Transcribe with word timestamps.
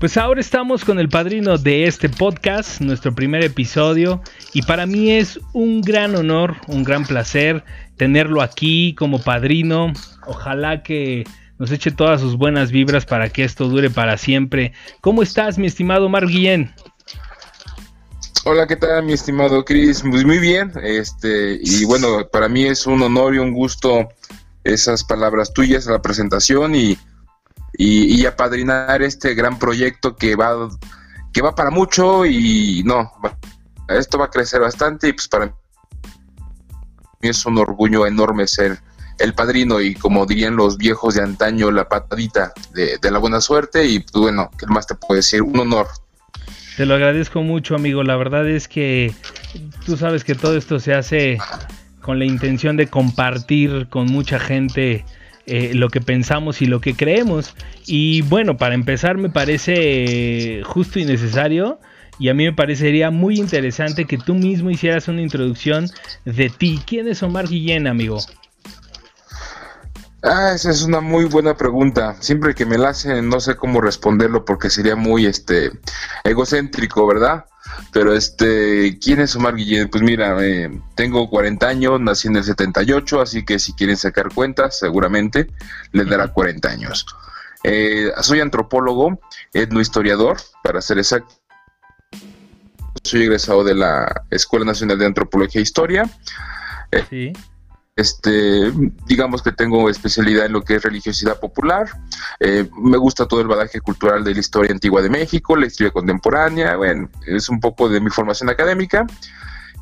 Pues 0.00 0.16
ahora 0.16 0.40
estamos 0.40 0.82
con 0.86 0.98
el 0.98 1.10
padrino 1.10 1.58
de 1.58 1.84
este 1.84 2.08
podcast, 2.08 2.80
nuestro 2.80 3.14
primer 3.14 3.44
episodio, 3.44 4.22
y 4.54 4.62
para 4.62 4.86
mí 4.86 5.10
es 5.10 5.38
un 5.52 5.82
gran 5.82 6.16
honor, 6.16 6.56
un 6.68 6.84
gran 6.84 7.04
placer 7.04 7.62
tenerlo 7.98 8.40
aquí 8.40 8.94
como 8.94 9.20
padrino. 9.22 9.92
Ojalá 10.26 10.82
que 10.82 11.24
nos 11.58 11.70
eche 11.70 11.90
todas 11.90 12.22
sus 12.22 12.38
buenas 12.38 12.70
vibras 12.70 13.04
para 13.04 13.28
que 13.28 13.44
esto 13.44 13.68
dure 13.68 13.90
para 13.90 14.16
siempre. 14.16 14.72
¿Cómo 15.02 15.22
estás, 15.22 15.58
mi 15.58 15.66
estimado 15.66 16.08
Mar 16.08 16.26
Guillén? 16.26 16.72
Hola, 18.46 18.66
¿qué 18.66 18.76
tal, 18.76 19.04
mi 19.04 19.12
estimado 19.12 19.66
Chris? 19.66 20.00
Pues 20.00 20.24
muy 20.24 20.38
bien, 20.38 20.72
este, 20.82 21.60
y 21.62 21.84
bueno, 21.84 22.26
para 22.32 22.48
mí 22.48 22.64
es 22.64 22.86
un 22.86 23.02
honor 23.02 23.34
y 23.34 23.38
un 23.38 23.52
gusto 23.52 24.08
esas 24.64 25.04
palabras 25.04 25.52
tuyas, 25.52 25.84
la 25.84 26.00
presentación 26.00 26.74
y 26.74 26.96
y, 27.76 28.26
apadrinar 28.26 29.02
este 29.02 29.34
gran 29.34 29.58
proyecto 29.58 30.16
que 30.16 30.36
va, 30.36 30.68
que 31.32 31.42
va 31.42 31.54
para 31.54 31.70
mucho 31.70 32.26
y 32.26 32.82
no, 32.84 33.10
esto 33.88 34.18
va 34.18 34.26
a 34.26 34.30
crecer 34.30 34.60
bastante 34.60 35.08
y 35.08 35.12
pues 35.12 35.28
para 35.28 35.46
mí 35.46 35.52
es 37.22 37.44
un 37.46 37.58
orgullo 37.58 38.06
enorme 38.06 38.46
ser 38.46 38.78
el 39.18 39.34
padrino 39.34 39.80
y 39.80 39.94
como 39.94 40.24
dirían 40.24 40.56
los 40.56 40.78
viejos 40.78 41.14
de 41.14 41.22
antaño, 41.22 41.70
la 41.70 41.88
patadita 41.88 42.52
de, 42.72 42.98
la 43.10 43.18
buena 43.18 43.40
suerte 43.40 43.84
y 43.84 44.00
pues 44.00 44.12
bueno, 44.14 44.50
¿qué 44.58 44.66
más 44.66 44.86
te 44.86 44.94
puedo 44.94 45.16
decir? 45.16 45.42
Un 45.42 45.58
honor. 45.60 45.86
Te 46.76 46.86
lo 46.86 46.94
agradezco 46.94 47.42
mucho, 47.42 47.74
amigo. 47.74 48.02
La 48.02 48.16
verdad 48.16 48.48
es 48.48 48.66
que 48.66 49.12
tú 49.84 49.98
sabes 49.98 50.24
que 50.24 50.34
todo 50.34 50.56
esto 50.56 50.80
se 50.80 50.94
hace 50.94 51.38
con 52.00 52.18
la 52.18 52.24
intención 52.24 52.78
de 52.78 52.86
compartir 52.86 53.88
con 53.90 54.06
mucha 54.06 54.38
gente 54.38 55.04
eh, 55.50 55.74
lo 55.74 55.88
que 55.88 56.00
pensamos 56.00 56.62
y 56.62 56.66
lo 56.66 56.80
que 56.80 56.94
creemos. 56.94 57.56
Y 57.84 58.22
bueno, 58.22 58.56
para 58.56 58.76
empezar 58.76 59.18
me 59.18 59.30
parece 59.30 60.62
justo 60.64 61.00
y 61.00 61.04
necesario 61.04 61.80
y 62.20 62.28
a 62.28 62.34
mí 62.34 62.44
me 62.44 62.52
parecería 62.52 63.10
muy 63.10 63.40
interesante 63.40 64.04
que 64.04 64.16
tú 64.16 64.34
mismo 64.34 64.70
hicieras 64.70 65.08
una 65.08 65.22
introducción 65.22 65.88
de 66.24 66.50
ti. 66.50 66.80
¿Quién 66.86 67.08
es 67.08 67.22
Omar 67.24 67.48
Guillén, 67.48 67.88
amigo? 67.88 68.18
Ah, 70.22 70.52
esa 70.54 70.70
es 70.70 70.82
una 70.82 71.00
muy 71.00 71.24
buena 71.24 71.56
pregunta. 71.56 72.14
Siempre 72.20 72.54
que 72.54 72.66
me 72.66 72.78
la 72.78 72.90
hacen 72.90 73.28
no 73.28 73.40
sé 73.40 73.56
cómo 73.56 73.80
responderlo 73.80 74.44
porque 74.44 74.70
sería 74.70 74.94
muy 74.94 75.26
este 75.26 75.72
egocéntrico, 76.22 77.06
¿verdad? 77.06 77.46
Pero 77.92 78.14
este, 78.14 78.98
¿quién 78.98 79.20
es 79.20 79.36
Omar 79.36 79.54
Guillén? 79.54 79.88
Pues 79.88 80.02
mira, 80.02 80.36
eh, 80.40 80.70
tengo 80.94 81.28
40 81.28 81.66
años, 81.66 82.00
nací 82.00 82.28
en 82.28 82.36
el 82.36 82.44
78, 82.44 83.20
así 83.20 83.44
que 83.44 83.58
si 83.58 83.72
quieren 83.74 83.96
sacar 83.96 84.32
cuentas, 84.32 84.78
seguramente 84.78 85.48
les 85.92 86.08
dará 86.08 86.28
40 86.28 86.68
años. 86.68 87.06
Eh, 87.62 88.10
soy 88.22 88.40
antropólogo, 88.40 89.20
etnohistoriador, 89.52 90.38
para 90.62 90.80
ser 90.80 90.98
exacto. 90.98 91.34
Soy 93.02 93.22
egresado 93.22 93.64
de 93.64 93.74
la 93.74 94.24
Escuela 94.30 94.64
Nacional 94.64 94.98
de 94.98 95.06
Antropología 95.06 95.60
e 95.60 95.62
Historia. 95.62 96.10
sí. 97.08 97.32
Este, 98.00 98.72
digamos 99.06 99.42
que 99.42 99.52
tengo 99.52 99.90
especialidad 99.90 100.46
en 100.46 100.52
lo 100.52 100.62
que 100.62 100.76
es 100.76 100.82
religiosidad 100.82 101.38
popular. 101.38 101.90
Eh, 102.38 102.66
me 102.80 102.96
gusta 102.96 103.28
todo 103.28 103.42
el 103.42 103.46
badaje 103.46 103.82
cultural 103.82 104.24
de 104.24 104.32
la 104.32 104.40
historia 104.40 104.72
antigua 104.72 105.02
de 105.02 105.10
México, 105.10 105.54
la 105.54 105.66
historia 105.66 105.92
contemporánea. 105.92 106.76
Bueno, 106.76 107.10
es 107.26 107.50
un 107.50 107.60
poco 107.60 107.90
de 107.90 108.00
mi 108.00 108.08
formación 108.08 108.48
académica. 108.48 109.06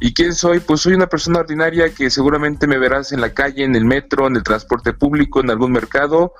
¿Y 0.00 0.14
quién 0.14 0.34
soy? 0.34 0.58
Pues 0.58 0.80
soy 0.80 0.94
una 0.94 1.06
persona 1.06 1.38
ordinaria 1.38 1.94
que 1.94 2.10
seguramente 2.10 2.66
me 2.66 2.78
verás 2.78 3.12
en 3.12 3.20
la 3.20 3.32
calle, 3.32 3.62
en 3.62 3.76
el 3.76 3.84
metro, 3.84 4.26
en 4.26 4.34
el 4.34 4.42
transporte 4.42 4.92
público, 4.94 5.38
en 5.40 5.50
algún 5.50 5.70
mercado 5.70 6.32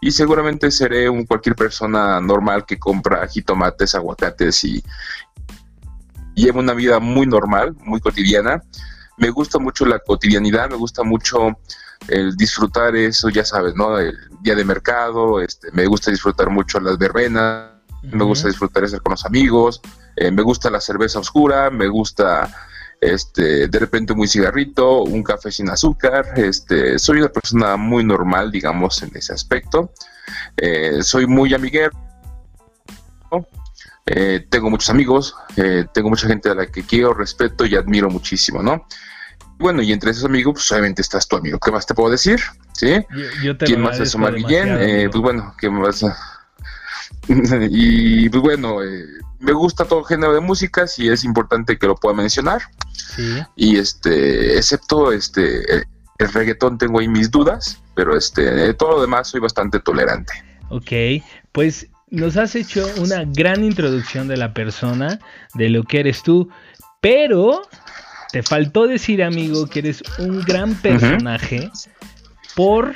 y 0.00 0.12
seguramente 0.12 0.70
seré 0.70 1.10
un 1.10 1.26
cualquier 1.26 1.54
persona 1.54 2.18
normal 2.18 2.64
que 2.64 2.78
compra 2.78 3.28
jitomates, 3.28 3.94
aguacates 3.94 4.64
y 4.64 4.82
lleva 6.34 6.60
una 6.60 6.72
vida 6.72 6.98
muy 6.98 7.26
normal, 7.26 7.76
muy 7.84 8.00
cotidiana 8.00 8.62
me 9.16 9.30
gusta 9.30 9.58
mucho 9.58 9.84
la 9.86 9.98
cotidianidad, 9.98 10.70
me 10.70 10.76
gusta 10.76 11.02
mucho 11.02 11.58
el 12.08 12.36
disfrutar 12.36 12.94
eso, 12.96 13.28
ya 13.28 13.44
sabes, 13.44 13.74
¿no? 13.74 13.98
El 13.98 14.16
día 14.40 14.54
de 14.54 14.64
mercado, 14.64 15.40
este, 15.40 15.70
me 15.72 15.86
gusta 15.86 16.10
disfrutar 16.10 16.50
mucho 16.50 16.78
las 16.80 16.98
verbenas, 16.98 17.70
me 18.02 18.24
gusta 18.24 18.48
disfrutar 18.48 18.84
estar 18.84 19.00
con 19.02 19.12
los 19.12 19.24
amigos, 19.24 19.80
eh, 20.16 20.30
me 20.30 20.42
gusta 20.42 20.70
la 20.70 20.80
cerveza 20.80 21.18
oscura, 21.18 21.70
me 21.70 21.88
gusta 21.88 22.54
este, 23.00 23.68
de 23.68 23.78
repente 23.78 24.14
muy 24.14 24.28
cigarrito, 24.28 25.02
un 25.02 25.22
café 25.22 25.50
sin 25.50 25.68
azúcar, 25.70 26.26
este, 26.36 26.98
soy 26.98 27.18
una 27.18 27.28
persona 27.28 27.76
muy 27.76 28.04
normal, 28.04 28.50
digamos, 28.50 29.02
en 29.02 29.10
ese 29.14 29.32
aspecto, 29.32 29.92
eh, 30.56 31.02
soy 31.02 31.26
muy 31.26 31.54
amiguero, 31.54 31.92
eh, 34.06 34.46
tengo 34.48 34.70
muchos 34.70 34.88
amigos, 34.88 35.34
eh, 35.56 35.84
tengo 35.92 36.10
mucha 36.10 36.28
gente 36.28 36.48
a 36.48 36.54
la 36.54 36.66
que 36.66 36.84
quiero, 36.84 37.12
respeto 37.12 37.66
y 37.66 37.74
admiro 37.74 38.08
muchísimo, 38.08 38.62
¿no? 38.62 38.86
Bueno, 39.58 39.82
y 39.82 39.92
entre 39.92 40.12
esos 40.12 40.24
amigos, 40.24 40.54
pues 40.54 40.70
obviamente 40.70 41.02
estás 41.02 41.26
tu 41.26 41.36
amigo. 41.36 41.58
¿Qué 41.58 41.72
más 41.72 41.86
te 41.86 41.94
puedo 41.94 42.10
decir? 42.10 42.40
¿Sí? 42.72 42.94
¿Quién 43.58 43.80
más 43.80 43.98
es 43.98 44.14
Omar 44.14 44.34
Guillén? 44.34 44.76
Eh, 44.78 45.08
pues 45.10 45.22
bueno, 45.22 45.54
¿qué 45.58 45.70
más? 45.70 46.04
y 47.28 48.28
pues 48.28 48.42
bueno, 48.42 48.76
me 49.40 49.52
gusta 49.52 49.86
todo 49.86 50.04
género 50.04 50.34
de 50.34 50.40
música, 50.40 50.86
si 50.86 51.08
es 51.08 51.24
importante 51.24 51.78
que 51.78 51.86
lo 51.86 51.96
pueda 51.96 52.14
mencionar. 52.14 52.62
Sí. 52.92 53.42
Y 53.56 53.78
este, 53.78 54.56
excepto 54.56 55.10
este, 55.10 55.86
el 56.18 56.32
reggaetón 56.32 56.78
tengo 56.78 57.00
ahí 57.00 57.08
mis 57.08 57.30
dudas, 57.30 57.82
pero 57.94 58.16
este, 58.16 58.72
todo 58.74 58.92
lo 58.92 59.00
demás 59.00 59.28
soy 59.28 59.40
bastante 59.40 59.80
tolerante. 59.80 60.32
Ok, 60.68 61.22
pues 61.52 61.88
nos 62.10 62.36
has 62.36 62.54
hecho 62.54 62.86
una 62.98 63.24
gran 63.24 63.64
introducción 63.64 64.28
de 64.28 64.36
la 64.36 64.54
persona, 64.54 65.18
de 65.54 65.70
lo 65.70 65.82
que 65.82 66.00
eres 66.00 66.22
tú, 66.22 66.48
pero 67.00 67.62
te 68.32 68.42
faltó 68.42 68.86
decir, 68.86 69.22
amigo, 69.22 69.66
que 69.66 69.80
eres 69.80 70.02
un 70.18 70.40
gran 70.42 70.74
personaje 70.74 71.70
por 72.54 72.94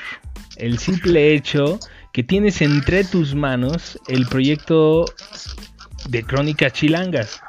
el 0.57 0.79
simple 0.79 1.35
hecho 1.35 1.79
que 2.13 2.23
tienes 2.23 2.61
entre 2.63 3.05
tus 3.05 3.35
manos 3.35 3.99
el 4.09 4.27
proyecto 4.27 5.07
de 6.09 6.23
Crónicas 6.23 6.73
Chilangas. 6.73 7.41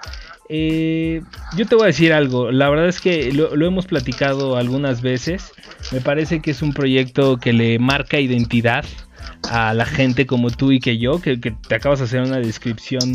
Eh, 0.50 1.22
yo 1.56 1.66
te 1.66 1.76
voy 1.76 1.86
a 1.86 1.88
decir 1.88 2.12
algo, 2.12 2.52
la 2.52 2.70
verdad 2.70 2.88
es 2.88 3.00
que 3.00 3.32
lo, 3.32 3.56
lo, 3.56 3.66
hemos 3.66 3.86
platicado 3.86 4.58
algunas 4.58 5.02
veces, 5.02 5.54
me 5.94 6.02
parece 6.02 6.42
que 6.42 6.52
es 6.52 6.62
un 6.62 6.74
proyecto 6.74 7.38
que 7.38 7.54
le 7.54 7.80
marca 7.80 8.20
identidad 8.20 8.84
a 9.50 9.74
la 9.74 9.86
gente 9.86 10.26
como 10.26 10.50
tú 10.50 10.72
y 10.72 10.80
que 10.80 10.98
yo, 10.98 11.22
que, 11.22 11.38
te 11.38 11.76
acabas 11.76 12.00
de 12.00 12.06
hacer 12.06 12.22
una 12.22 12.38
descripción 12.38 13.14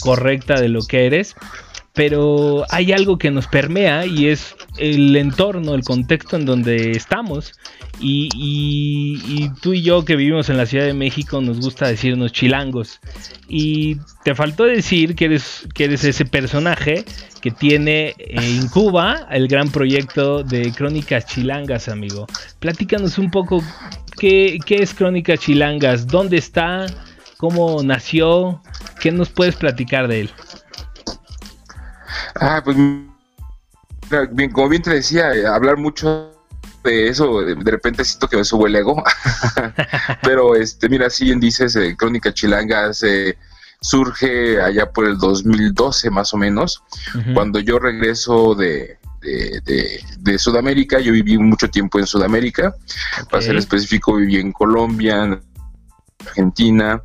correcta 0.00 0.60
de 0.60 0.68
lo 0.68 0.82
que 0.82 1.06
eres, 1.06 1.34
pero 1.98 2.64
hay 2.70 2.92
algo 2.92 3.18
que 3.18 3.30
nos 3.32 3.48
permea 3.48 4.06
y 4.06 4.28
es 4.28 4.54
el 4.76 5.16
entorno, 5.16 5.74
el 5.74 5.82
contexto 5.82 6.36
en 6.36 6.44
donde 6.44 6.92
estamos. 6.92 7.54
Y, 8.00 9.50
tú 9.60 9.72
y 9.72 9.82
yo 9.82 10.04
que 10.04 10.14
vivimos 10.14 10.48
en 10.48 10.56
la 10.56 10.66
Ciudad 10.66 10.84
de 10.84 10.94
México 10.94 11.40
nos 11.40 11.58
gusta 11.58 11.88
decirnos 11.88 12.32
chilangos. 12.32 13.00
Y 13.48 13.96
te 14.22 14.36
faltó 14.36 14.62
decir 14.64 15.16
que 15.16 15.24
eres, 15.24 15.66
que 15.74 15.86
eres 15.86 16.04
ese 16.04 16.24
personaje 16.24 17.04
que 17.40 17.50
tiene 17.50 18.14
en 18.18 18.68
Cuba 18.68 19.26
el 19.32 19.48
gran 19.48 19.70
proyecto 19.70 20.44
de 20.44 20.72
Crónicas 20.72 21.26
Chilangas, 21.26 21.88
amigo. 21.88 22.28
Platícanos 22.60 23.18
un 23.18 23.32
poco 23.32 23.60
qué, 24.18 24.58
qué 24.64 24.76
es 24.82 24.92
Crónicas 24.94 25.40
Chilangas, 25.40 26.06
dónde 26.06 26.36
está, 26.36 26.86
cómo 27.38 27.82
nació, 27.82 28.60
qué 29.00 29.10
nos 29.12 29.30
puedes 29.30 29.56
platicar 29.56 30.08
de 30.08 30.22
él. 30.22 30.30
Ah, 32.34 32.60
pues 32.62 32.76
bien, 34.32 34.50
como 34.52 34.68
bien 34.68 34.82
te 34.82 34.90
decía, 34.90 35.34
eh, 35.34 35.46
hablar 35.46 35.76
mucho 35.76 36.32
de 36.84 37.08
eso, 37.08 37.40
de, 37.40 37.70
repente 37.70 38.04
siento 38.04 38.28
que 38.28 38.36
me 38.36 38.44
subo 38.44 38.66
el 38.66 38.76
ego. 38.76 39.02
Pero 40.22 40.54
este, 40.54 40.88
mira, 40.88 41.10
si 41.10 41.24
bien 41.24 41.40
dices, 41.40 41.76
eh, 41.76 41.96
Crónica 41.96 42.32
Chilanga 42.32 42.90
surge 43.80 44.60
allá 44.60 44.90
por 44.90 45.06
el 45.06 45.18
2012 45.18 46.10
más 46.10 46.34
o 46.34 46.36
menos, 46.36 46.82
cuando 47.34 47.60
yo 47.60 47.78
regreso 47.78 48.54
de, 48.54 48.97
de, 49.20 50.38
Sudamérica, 50.38 51.00
yo 51.00 51.12
viví 51.12 51.38
mucho 51.38 51.68
tiempo 51.68 51.98
en 51.98 52.06
Sudamérica, 52.06 52.74
para 53.30 53.42
ser 53.42 53.56
específico 53.56 54.16
viví 54.16 54.36
en 54.36 54.52
Colombia, 54.52 55.40
Argentina, 56.26 57.02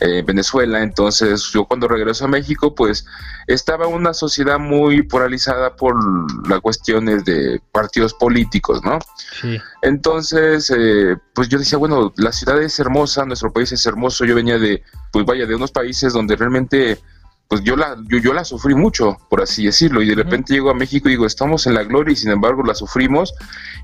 eh, 0.00 0.22
Venezuela. 0.24 0.82
Entonces 0.82 1.50
yo 1.52 1.64
cuando 1.64 1.88
regreso 1.88 2.24
a 2.24 2.28
México, 2.28 2.74
pues 2.74 3.04
estaba 3.46 3.86
una 3.86 4.14
sociedad 4.14 4.58
muy 4.58 5.02
polarizada 5.02 5.76
por 5.76 5.96
las 6.48 6.60
cuestiones 6.60 7.24
de 7.24 7.60
partidos 7.72 8.14
políticos, 8.14 8.80
¿no? 8.84 8.98
Entonces, 9.82 10.72
eh, 10.76 11.16
pues 11.34 11.48
yo 11.48 11.58
decía, 11.58 11.78
bueno, 11.78 12.12
la 12.16 12.32
ciudad 12.32 12.60
es 12.62 12.78
hermosa, 12.78 13.24
nuestro 13.24 13.52
país 13.52 13.72
es 13.72 13.84
hermoso. 13.86 14.24
Yo 14.24 14.34
venía 14.34 14.58
de, 14.58 14.82
pues 15.12 15.24
vaya, 15.24 15.46
de 15.46 15.54
unos 15.54 15.72
países 15.72 16.12
donde 16.12 16.36
realmente 16.36 16.98
pues 17.50 17.64
yo 17.64 17.74
la, 17.74 17.96
yo, 18.06 18.18
yo 18.18 18.32
la 18.32 18.44
sufrí 18.44 18.76
mucho, 18.76 19.18
por 19.28 19.42
así 19.42 19.66
decirlo, 19.66 20.00
y 20.00 20.08
de 20.08 20.14
repente 20.14 20.54
llego 20.54 20.70
a 20.70 20.74
México 20.74 21.08
y 21.08 21.12
digo, 21.12 21.26
estamos 21.26 21.66
en 21.66 21.74
la 21.74 21.82
gloria 21.82 22.12
y 22.12 22.16
sin 22.16 22.30
embargo 22.30 22.62
la 22.62 22.76
sufrimos, 22.76 23.34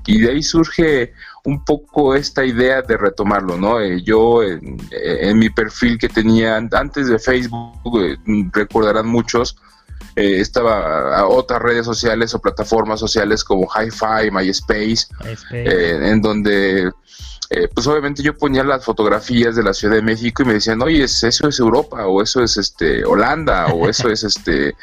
y 0.05 0.21
de 0.21 0.31
ahí 0.31 0.41
surge 0.41 1.11
un 1.43 1.65
poco 1.65 2.15
esta 2.15 2.45
idea 2.45 2.81
de 2.81 2.95
retomarlo, 2.95 3.57
¿no? 3.57 3.81
Eh, 3.81 4.01
yo 4.03 4.41
en, 4.41 5.37
mi 5.37 5.49
perfil 5.49 5.97
que 5.97 6.07
tenía 6.07 6.55
antes 6.55 7.09
de 7.09 7.19
Facebook, 7.19 8.01
eh, 8.01 8.17
recordarán 8.53 9.07
muchos, 9.07 9.57
eh, 10.15 10.39
estaba 10.39 11.17
a 11.17 11.27
otras 11.27 11.61
redes 11.61 11.85
sociales 11.85 12.33
o 12.33 12.39
plataformas 12.39 13.01
sociales 13.01 13.43
como 13.43 13.67
Hi-Fi, 13.67 14.31
MySpace, 14.31 15.07
en 15.51 16.21
donde 16.21 16.89
eh, 17.49 17.69
pues 17.73 17.87
obviamente 17.87 18.21
yo 18.21 18.37
ponía 18.37 18.63
las 18.63 18.83
fotografías 18.83 19.55
de 19.55 19.63
la 19.63 19.73
Ciudad 19.73 19.95
de 19.95 20.01
México 20.01 20.43
y 20.43 20.45
me 20.45 20.53
decían, 20.53 20.81
oye, 20.81 21.03
eso 21.03 21.47
es 21.47 21.59
Europa, 21.59 22.05
o 22.05 22.21
eso 22.21 22.43
es 22.43 22.57
este 22.57 23.05
Holanda, 23.05 23.67
o 23.67 23.87
eso 23.89 24.09
es 24.09 24.23
este 24.23 24.75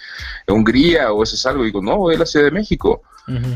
Hungría, 0.48 1.12
o 1.12 1.22
eso 1.22 1.34
es 1.34 1.44
algo. 1.46 1.62
Y 1.62 1.66
digo, 1.66 1.82
no, 1.82 2.10
es 2.10 2.18
la 2.18 2.26
Ciudad 2.26 2.46
de 2.46 2.52
México. 2.52 3.02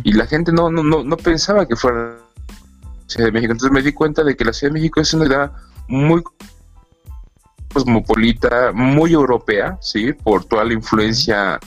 Y 0.02 0.14
la 0.14 0.26
gente 0.26 0.50
no, 0.50 0.70
no, 0.70 0.82
no, 0.82 1.04
no 1.04 1.16
pensaba 1.18 1.68
que 1.68 1.76
fuera 1.76 1.98
la 1.98 2.18
Ciudad 3.06 3.26
de 3.26 3.32
México. 3.32 3.52
Entonces 3.52 3.72
me 3.72 3.82
di 3.82 3.92
cuenta 3.92 4.24
de 4.24 4.34
que 4.34 4.44
la 4.44 4.54
Ciudad 4.54 4.72
de 4.72 4.80
México 4.80 5.00
es 5.00 5.12
una 5.12 5.26
ciudad 5.26 5.52
muy 5.88 6.22
cosmopolita, 7.72 8.72
muy 8.72 9.12
europea, 9.12 9.78
¿sí? 9.80 10.12
Por 10.12 10.44
toda 10.44 10.64
la 10.64 10.72
influencia 10.72 11.58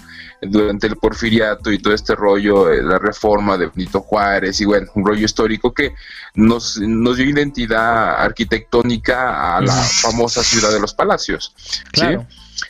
durante 0.42 0.88
el 0.88 0.96
porfiriato 0.96 1.72
y 1.72 1.78
todo 1.78 1.94
este 1.94 2.16
rollo, 2.16 2.72
eh, 2.72 2.82
la 2.82 2.98
reforma 2.98 3.58
de 3.58 3.68
Benito 3.68 4.02
Juárez 4.02 4.60
y 4.60 4.66
bueno, 4.66 4.88
un 4.96 5.06
rollo 5.06 5.24
histórico 5.24 5.74
que 5.74 5.94
nos, 6.34 6.80
nos 6.80 7.18
dio 7.18 7.30
identidad 7.30 8.16
arquitectónica 8.16 9.56
a 9.56 9.62
la 9.62 9.74
famosa 9.74 10.44
ciudad 10.44 10.72
de 10.72 10.80
los 10.80 10.94
palacios. 10.94 11.54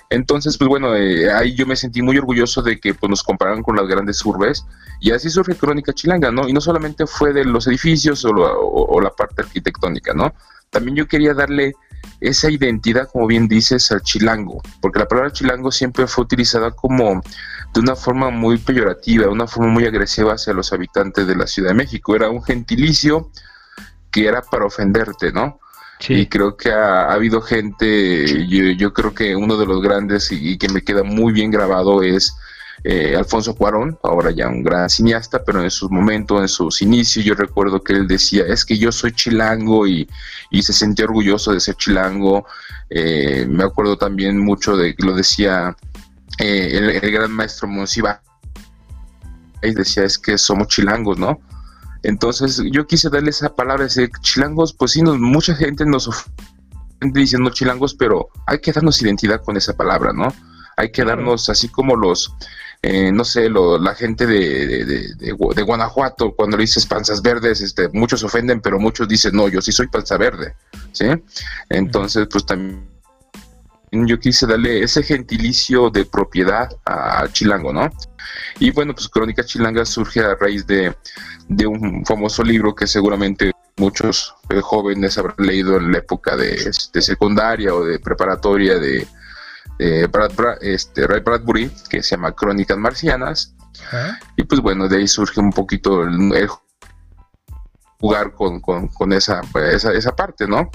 Entonces, 0.09 0.57
pues 0.57 0.67
bueno, 0.67 0.95
eh, 0.95 1.31
ahí 1.31 1.55
yo 1.55 1.65
me 1.65 1.75
sentí 1.75 2.01
muy 2.01 2.17
orgulloso 2.17 2.61
de 2.61 2.79
que 2.79 2.93
pues, 2.93 3.09
nos 3.09 3.23
compararan 3.23 3.63
con 3.63 3.77
las 3.77 3.87
grandes 3.87 4.23
urbes 4.25 4.65
y 4.99 5.11
así 5.11 5.29
surge 5.29 5.55
Crónica 5.55 5.93
Chilanga, 5.93 6.31
¿no? 6.31 6.47
Y 6.49 6.53
no 6.53 6.59
solamente 6.59 7.07
fue 7.07 7.31
de 7.31 7.45
los 7.45 7.67
edificios 7.67 8.25
o 8.25 9.01
la 9.01 9.09
parte 9.11 9.43
arquitectónica, 9.43 10.13
¿no? 10.13 10.33
También 10.69 10.95
yo 10.95 11.07
quería 11.07 11.33
darle 11.33 11.73
esa 12.21 12.49
identidad, 12.51 13.09
como 13.11 13.27
bien 13.27 13.47
dices, 13.47 13.91
al 13.91 14.01
chilango, 14.01 14.61
porque 14.79 14.99
la 14.99 15.07
palabra 15.07 15.33
chilango 15.33 15.71
siempre 15.71 16.07
fue 16.07 16.23
utilizada 16.23 16.71
como 16.71 17.21
de 17.73 17.79
una 17.79 17.95
forma 17.95 18.29
muy 18.29 18.57
peyorativa, 18.57 19.27
una 19.27 19.47
forma 19.47 19.71
muy 19.71 19.85
agresiva 19.85 20.33
hacia 20.33 20.53
los 20.53 20.71
habitantes 20.71 21.25
de 21.25 21.35
la 21.35 21.47
Ciudad 21.47 21.69
de 21.69 21.75
México. 21.75 22.15
Era 22.15 22.29
un 22.29 22.43
gentilicio 22.43 23.31
que 24.11 24.27
era 24.27 24.41
para 24.41 24.65
ofenderte, 24.65 25.31
¿no? 25.31 25.59
Y 26.09 26.25
creo 26.25 26.57
que 26.57 26.71
ha, 26.71 27.11
habido 27.11 27.41
gente, 27.41 28.47
yo, 28.47 28.91
creo 28.91 29.13
que 29.13 29.35
uno 29.35 29.55
de 29.57 29.67
los 29.67 29.81
grandes 29.81 30.31
y, 30.31 30.57
que 30.57 30.67
me 30.67 30.83
queda 30.83 31.03
muy 31.03 31.31
bien 31.31 31.51
grabado 31.51 32.01
es 32.01 32.35
eh, 32.83 33.15
Alfonso 33.15 33.55
Cuarón, 33.55 33.99
ahora 34.01 34.31
ya 34.31 34.47
un 34.47 34.63
gran 34.63 34.89
cineasta, 34.89 35.43
pero 35.43 35.61
en 35.61 35.69
sus 35.69 35.91
momentos, 35.91 36.41
en 36.41 36.47
sus 36.47 36.81
inicios, 36.81 37.23
yo 37.23 37.35
recuerdo 37.35 37.83
que 37.83 37.93
él 37.93 38.07
decía, 38.07 38.43
es 38.47 38.65
que 38.65 38.77
yo 38.77 38.91
soy 38.91 39.11
chilango 39.11 39.85
y, 39.87 40.07
se 40.61 40.73
sentía 40.73 41.05
orgulloso 41.05 41.53
de 41.53 41.59
ser 41.59 41.75
chilango. 41.75 42.45
Eh, 42.89 43.45
me 43.47 43.63
acuerdo 43.63 43.97
también 43.97 44.39
mucho 44.39 44.75
de 44.75 44.95
que 44.95 45.05
lo 45.05 45.15
decía 45.15 45.75
eh, 46.39 46.99
el, 47.01 47.11
gran 47.11 47.31
maestro 47.31 47.67
Monsiva, 47.67 48.21
y 49.61 49.73
decía, 49.75 50.03
es 50.03 50.17
que 50.17 50.39
somos 50.39 50.67
chilangos, 50.67 51.19
¿no? 51.19 51.39
Entonces 52.01 52.63
yo 52.71 52.87
quise 52.87 53.09
darle 53.09 53.29
esa 53.29 53.55
palabra, 53.55 53.85
ese 53.85 54.09
chilangos, 54.21 54.73
pues 54.73 54.93
sí, 54.93 55.03
mucha 55.03 55.55
gente 55.55 55.85
nos 55.85 56.07
ofende 56.07 57.19
diciendo 57.19 57.51
chilangos, 57.51 57.93
pero 57.93 58.29
hay 58.47 58.59
que 58.59 58.71
darnos 58.71 58.99
identidad 59.03 59.43
con 59.43 59.55
esa 59.55 59.73
palabra, 59.73 60.13
¿no? 60.13 60.33
Hay 60.77 60.91
que 60.91 61.05
darnos, 61.05 61.47
así 61.49 61.69
como 61.69 61.95
los, 61.95 62.33
eh, 62.83 63.11
no 63.11 63.23
sé, 63.23 63.47
lo, 63.47 63.77
la 63.77 63.93
gente 63.93 64.25
de, 64.25 64.85
de, 65.15 65.61
Guanajuato, 65.61 66.33
cuando 66.35 66.57
le 66.57 66.63
dices 66.63 66.87
panzas 66.87 67.21
verdes, 67.21 67.61
este, 67.61 67.89
muchos 67.89 68.23
ofenden, 68.23 68.59
pero 68.59 68.79
muchos 68.79 69.07
dicen, 69.07 69.35
no, 69.35 69.47
yo 69.47 69.61
sí 69.61 69.71
soy 69.71 69.87
panza 69.87 70.17
verde, 70.17 70.55
¿sí? 70.91 71.05
Entonces, 71.69 72.27
pues 72.31 72.43
también 72.45 72.87
yo 73.91 74.19
quise 74.19 74.47
darle 74.47 74.83
ese 74.83 75.03
gentilicio 75.03 75.91
de 75.91 76.05
propiedad 76.05 76.69
a 76.85 77.27
Chilango, 77.31 77.71
¿no? 77.71 77.87
Y 78.59 78.71
bueno, 78.71 78.95
pues 78.95 79.09
Crónica 79.09 79.43
Chilanga 79.43 79.85
surge 79.85 80.21
a 80.21 80.35
raíz 80.35 80.65
de, 80.65 80.95
un 81.67 82.03
famoso 82.05 82.43
libro 82.43 82.73
que 82.73 82.87
seguramente 82.87 83.51
muchos 83.77 84.33
eh, 84.49 84.59
jóvenes 84.61 85.17
habrán 85.17 85.35
leído 85.45 85.77
en 85.77 85.91
la 85.91 85.99
época 85.99 86.35
de, 86.35 86.71
secundaria 86.73 87.75
o 87.75 87.83
de 87.83 87.99
preparatoria 87.99 88.79
de, 88.79 89.07
este, 90.61 91.07
Ray 91.07 91.21
Bradbury, 91.21 91.71
que 91.89 92.03
se 92.03 92.15
llama 92.15 92.33
Crónicas 92.33 92.77
Marcianas. 92.77 93.55
Y 94.37 94.43
pues 94.43 94.61
bueno, 94.61 94.87
de 94.87 94.97
ahí 94.97 95.07
surge 95.07 95.39
un 95.39 95.51
poquito 95.51 96.03
el, 96.03 96.33
el 96.35 96.49
jugar 97.99 98.33
con, 98.33 98.59
con, 98.59 99.13
esa, 99.13 99.41
esa, 99.71 99.93
esa, 99.93 100.15
parte, 100.15 100.47
¿no? 100.47 100.69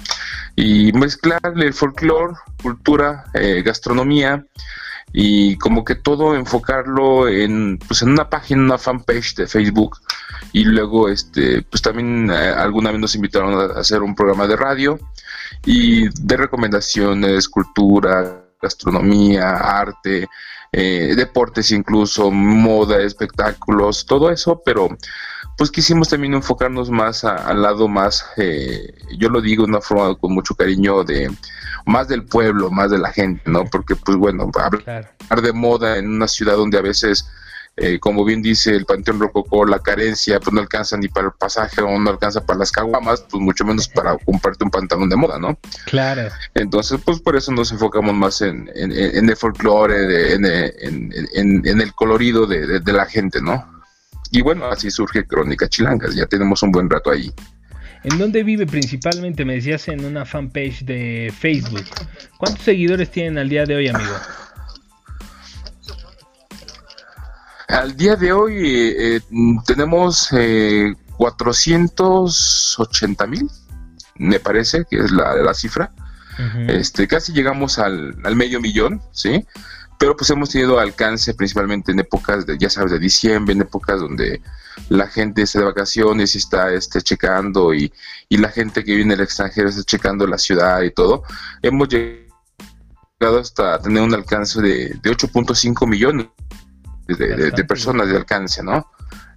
Y 0.54 0.92
mezclarle 0.92 1.66
el 1.66 1.74
folclore, 1.74 2.34
cultura, 2.62 3.24
eh, 3.34 3.62
gastronomía 3.62 4.44
y 5.12 5.56
como 5.58 5.84
que 5.84 5.96
todo 5.96 6.34
enfocarlo 6.34 7.28
en, 7.28 7.78
pues 7.78 8.02
en 8.02 8.10
una 8.10 8.28
página, 8.30 8.62
una 8.62 8.78
fanpage 8.78 9.34
de 9.34 9.46
Facebook 9.46 9.98
y 10.52 10.64
luego 10.64 11.08
este 11.08 11.62
pues 11.62 11.82
también 11.82 12.30
eh, 12.30 12.34
alguna 12.34 12.90
vez 12.90 13.00
nos 13.00 13.14
invitaron 13.14 13.54
a 13.54 13.80
hacer 13.80 14.02
un 14.02 14.14
programa 14.14 14.46
de 14.46 14.56
radio 14.56 14.98
y 15.64 16.08
de 16.08 16.36
recomendaciones, 16.36 17.48
cultura, 17.48 18.45
gastronomía, 18.66 19.56
arte, 19.56 20.26
eh, 20.72 21.14
deportes 21.16 21.70
incluso, 21.70 22.30
moda, 22.30 23.00
espectáculos, 23.00 24.04
todo 24.04 24.30
eso, 24.30 24.60
pero 24.64 24.88
pues 25.56 25.70
quisimos 25.70 26.08
también 26.08 26.34
enfocarnos 26.34 26.90
más 26.90 27.24
al 27.24 27.62
lado 27.62 27.88
más, 27.88 28.26
eh, 28.36 28.92
yo 29.16 29.30
lo 29.30 29.40
digo 29.40 29.64
de 29.64 29.70
una 29.70 29.80
forma 29.80 30.14
con 30.16 30.34
mucho 30.34 30.54
cariño, 30.54 31.02
de 31.02 31.30
más 31.86 32.08
del 32.08 32.24
pueblo, 32.24 32.70
más 32.70 32.90
de 32.90 32.98
la 32.98 33.10
gente, 33.10 33.42
¿no? 33.46 33.64
Porque 33.64 33.96
pues 33.96 34.18
bueno, 34.18 34.50
hablar 34.54 35.42
de 35.42 35.52
moda 35.52 35.96
en 35.96 36.08
una 36.10 36.28
ciudad 36.28 36.56
donde 36.56 36.78
a 36.78 36.82
veces, 36.82 37.26
eh, 37.76 37.98
como 37.98 38.24
bien 38.24 38.40
dice 38.40 38.70
el 38.70 38.86
Panteón 38.86 39.20
Rococó, 39.20 39.66
la 39.66 39.78
carencia 39.80 40.40
pues 40.40 40.52
no 40.52 40.60
alcanza 40.60 40.96
ni 40.96 41.08
para 41.08 41.26
el 41.26 41.32
pasaje 41.38 41.82
o 41.82 41.98
no 41.98 42.10
alcanza 42.10 42.44
para 42.44 42.60
las 42.60 42.72
caguamas, 42.72 43.24
pues 43.30 43.42
mucho 43.42 43.64
menos 43.64 43.86
para 43.88 44.16
comprarte 44.16 44.64
un 44.64 44.70
pantalón 44.70 45.10
de 45.10 45.16
moda, 45.16 45.38
¿no? 45.38 45.58
Claro. 45.84 46.30
Entonces, 46.54 46.98
pues 47.04 47.20
por 47.20 47.36
eso 47.36 47.52
nos 47.52 47.70
enfocamos 47.72 48.14
más 48.14 48.40
en, 48.40 48.70
en, 48.74 49.28
el 49.28 49.36
folclore, 49.36 50.34
en, 50.34 50.44
en, 50.46 51.80
el 51.80 51.92
colorido 51.94 52.46
de, 52.46 52.80
de 52.80 52.92
la 52.92 53.04
gente, 53.04 53.42
¿no? 53.42 53.76
Y 54.30 54.40
bueno, 54.40 54.66
así 54.66 54.90
surge 54.90 55.26
Crónica 55.26 55.68
Chilangas, 55.68 56.14
ya 56.14 56.26
tenemos 56.26 56.62
un 56.62 56.72
buen 56.72 56.88
rato 56.88 57.10
ahí. 57.10 57.32
¿En 58.04 58.18
dónde 58.18 58.42
vive 58.42 58.66
principalmente? 58.66 59.44
Me 59.44 59.54
decías 59.54 59.88
en 59.88 60.04
una 60.04 60.24
fanpage 60.24 60.84
de 60.84 61.32
Facebook. 61.36 61.84
¿Cuántos 62.38 62.64
seguidores 62.64 63.10
tienen 63.10 63.36
al 63.36 63.48
día 63.48 63.64
de 63.64 63.74
hoy, 63.74 63.88
amigo? 63.88 64.14
Al 67.68 67.96
día 67.96 68.16
de 68.16 68.32
hoy 68.32 68.54
eh, 68.56 69.16
eh, 69.16 69.20
tenemos 69.66 70.28
eh, 70.32 70.94
480 71.16 73.26
mil, 73.26 73.50
me 74.16 74.40
parece 74.40 74.84
que 74.88 74.98
es 74.98 75.10
la, 75.10 75.34
la 75.36 75.54
cifra. 75.54 75.92
este, 76.68 77.08
casi 77.08 77.32
llegamos 77.32 77.78
al, 77.78 78.14
al 78.22 78.36
medio 78.36 78.60
millón, 78.60 79.00
¿sí? 79.10 79.46
pero 79.98 80.16
pues 80.16 80.30
hemos 80.30 80.50
tenido 80.50 80.78
alcance 80.78 81.34
principalmente 81.34 81.92
en 81.92 82.00
épocas 82.00 82.46
de, 82.46 82.58
ya 82.58 82.68
sabes, 82.68 82.92
de 82.92 82.98
diciembre, 82.98 83.54
en 83.54 83.62
épocas 83.62 84.00
donde 84.00 84.42
la 84.88 85.08
gente 85.08 85.42
está 85.42 85.60
de 85.60 85.64
vacaciones 85.64 86.34
y 86.34 86.38
está 86.38 86.72
este, 86.72 87.00
checando 87.00 87.74
y, 87.74 87.92
la 88.30 88.50
gente 88.50 88.84
que 88.84 88.94
viene 88.94 89.16
del 89.16 89.24
extranjero 89.24 89.68
está 89.68 89.82
checando 89.82 90.26
la 90.26 90.38
ciudad 90.38 90.82
y 90.82 90.90
todo. 90.90 91.22
Hemos 91.62 91.88
llegado 91.88 93.40
hasta 93.40 93.80
tener 93.80 94.02
un 94.02 94.14
alcance 94.14 94.60
de, 94.60 94.88
de 95.00 95.10
8.5 95.10 95.88
millones 95.88 96.26
de, 97.06 97.64
personas 97.64 98.08
de 98.08 98.16
alcance, 98.16 98.62
¿no? 98.62 98.86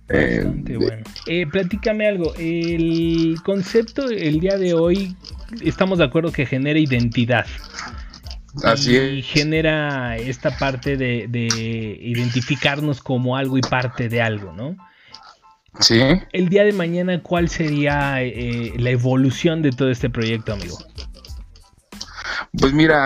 Eh, 0.09 0.43
bueno. 0.79 1.03
Eh, 1.27 1.45
platícame 1.47 2.07
algo. 2.07 2.33
El 2.35 3.37
concepto 3.43 4.09
el 4.09 4.39
día 4.39 4.57
de 4.57 4.73
hoy 4.73 5.15
estamos 5.61 5.99
de 5.99 6.05
acuerdo 6.05 6.31
que 6.31 6.45
genera 6.45 6.79
identidad. 6.79 7.45
Así 8.63 8.97
y 8.97 9.21
genera 9.21 10.17
esta 10.17 10.57
parte 10.57 10.97
de, 10.97 11.27
identificarnos 12.01 13.01
como 13.01 13.37
algo 13.37 13.57
y 13.57 13.61
parte 13.61 14.09
de 14.09 14.21
algo, 14.21 14.53
¿no? 14.53 14.75
Sí. 15.79 16.01
El 16.33 16.49
día 16.49 16.63
de 16.63 16.73
mañana, 16.73 17.21
¿cuál 17.21 17.47
sería 17.47 18.21
eh, 18.23 18.73
la 18.77 18.89
evolución 18.89 19.61
de 19.61 19.71
todo 19.71 19.91
este 19.91 20.09
proyecto, 20.09 20.53
amigo? 20.53 20.77
Pues 22.57 22.73
mira, 22.73 22.97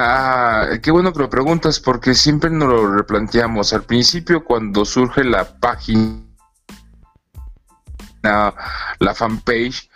ah, 0.62 0.79
qué 0.81 0.91
bueno 0.91 1.12
que 1.12 1.19
lo 1.19 1.29
preguntas 1.29 1.79
porque 1.79 2.13
siempre 2.13 2.50
nos 2.50 2.69
lo 2.69 2.95
replanteamos. 2.95 3.73
Al 3.73 3.83
principio, 3.83 4.43
cuando 4.43 4.85
surge 4.85 5.23
la 5.23 5.59
página, 5.59 6.23
la 8.21 9.13
fanpage, 9.13 9.89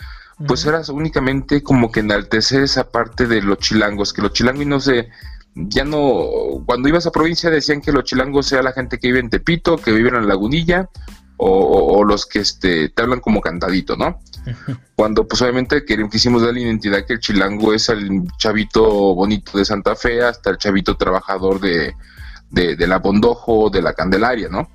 pues 0.45 0.65
era 0.65 0.81
únicamente 0.89 1.63
como 1.63 1.91
que 1.91 2.01
enaltecer 2.01 2.63
esa 2.63 2.91
parte 2.91 3.25
de 3.25 3.41
los 3.41 3.57
chilangos, 3.59 4.13
que 4.13 4.21
los 4.21 4.33
chilangos 4.33 4.65
no 4.65 4.79
se 4.79 5.09
ya 5.57 5.83
no, 5.83 6.61
cuando 6.65 6.87
ibas 6.87 7.07
a 7.07 7.11
provincia 7.11 7.49
decían 7.49 7.81
que 7.81 7.91
los 7.91 8.03
chilangos 8.03 8.45
sea 8.45 8.61
la 8.61 8.73
gente 8.73 8.99
que 8.99 9.07
vive 9.07 9.19
en 9.19 9.29
Tepito, 9.29 9.77
que 9.77 9.91
vive 9.91 10.09
en 10.09 10.15
la 10.15 10.21
lagunilla, 10.21 10.89
o, 11.37 12.03
los 12.03 12.25
que 12.25 12.39
este, 12.39 12.89
te 12.89 13.01
hablan 13.01 13.19
como 13.19 13.41
cantadito, 13.41 13.95
¿no? 13.95 14.19
Cuando 14.95 15.27
pues 15.27 15.41
obviamente 15.41 15.85
quisimos 16.09 16.41
dar 16.41 16.53
la 16.53 16.59
identidad 16.59 17.05
que 17.05 17.13
el 17.13 17.19
chilango 17.19 17.73
es 17.73 17.89
el 17.89 18.23
chavito 18.37 19.13
bonito 19.13 19.57
de 19.57 19.65
Santa 19.65 19.95
Fe 19.95 20.23
hasta 20.23 20.49
el 20.49 20.57
chavito 20.57 20.97
trabajador 20.97 21.59
de, 21.59 21.93
de, 22.49 22.87
la 22.87 22.97
Bondojo, 22.97 23.69
de 23.69 23.81
la 23.81 23.93
Candelaria, 23.93 24.49
¿no? 24.49 24.69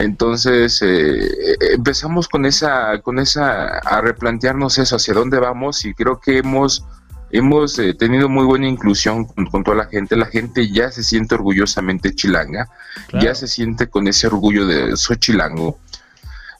Entonces 0.00 0.80
eh, 0.82 1.56
empezamos 1.72 2.26
con 2.26 2.46
esa, 2.46 3.00
con 3.02 3.20
esa, 3.20 3.78
a 3.78 4.00
replantearnos 4.00 4.78
eso, 4.78 4.96
hacia 4.96 5.14
dónde 5.14 5.38
vamos 5.38 5.84
y 5.84 5.94
creo 5.94 6.18
que 6.18 6.38
hemos 6.38 6.84
hemos 7.30 7.78
eh, 7.78 7.94
tenido 7.94 8.28
muy 8.28 8.44
buena 8.44 8.68
inclusión 8.68 9.24
con, 9.24 9.64
toda 9.64 9.76
la 9.76 9.86
gente. 9.86 10.16
La 10.16 10.26
gente 10.26 10.70
ya 10.70 10.90
se 10.90 11.02
siente 11.02 11.34
orgullosamente 11.34 12.14
chilanga, 12.14 12.68
ya 13.20 13.34
se 13.34 13.48
siente 13.48 13.88
con 13.88 14.08
ese 14.08 14.26
orgullo 14.26 14.66
de 14.66 14.96
soy 14.96 15.18
chilango. 15.18 15.78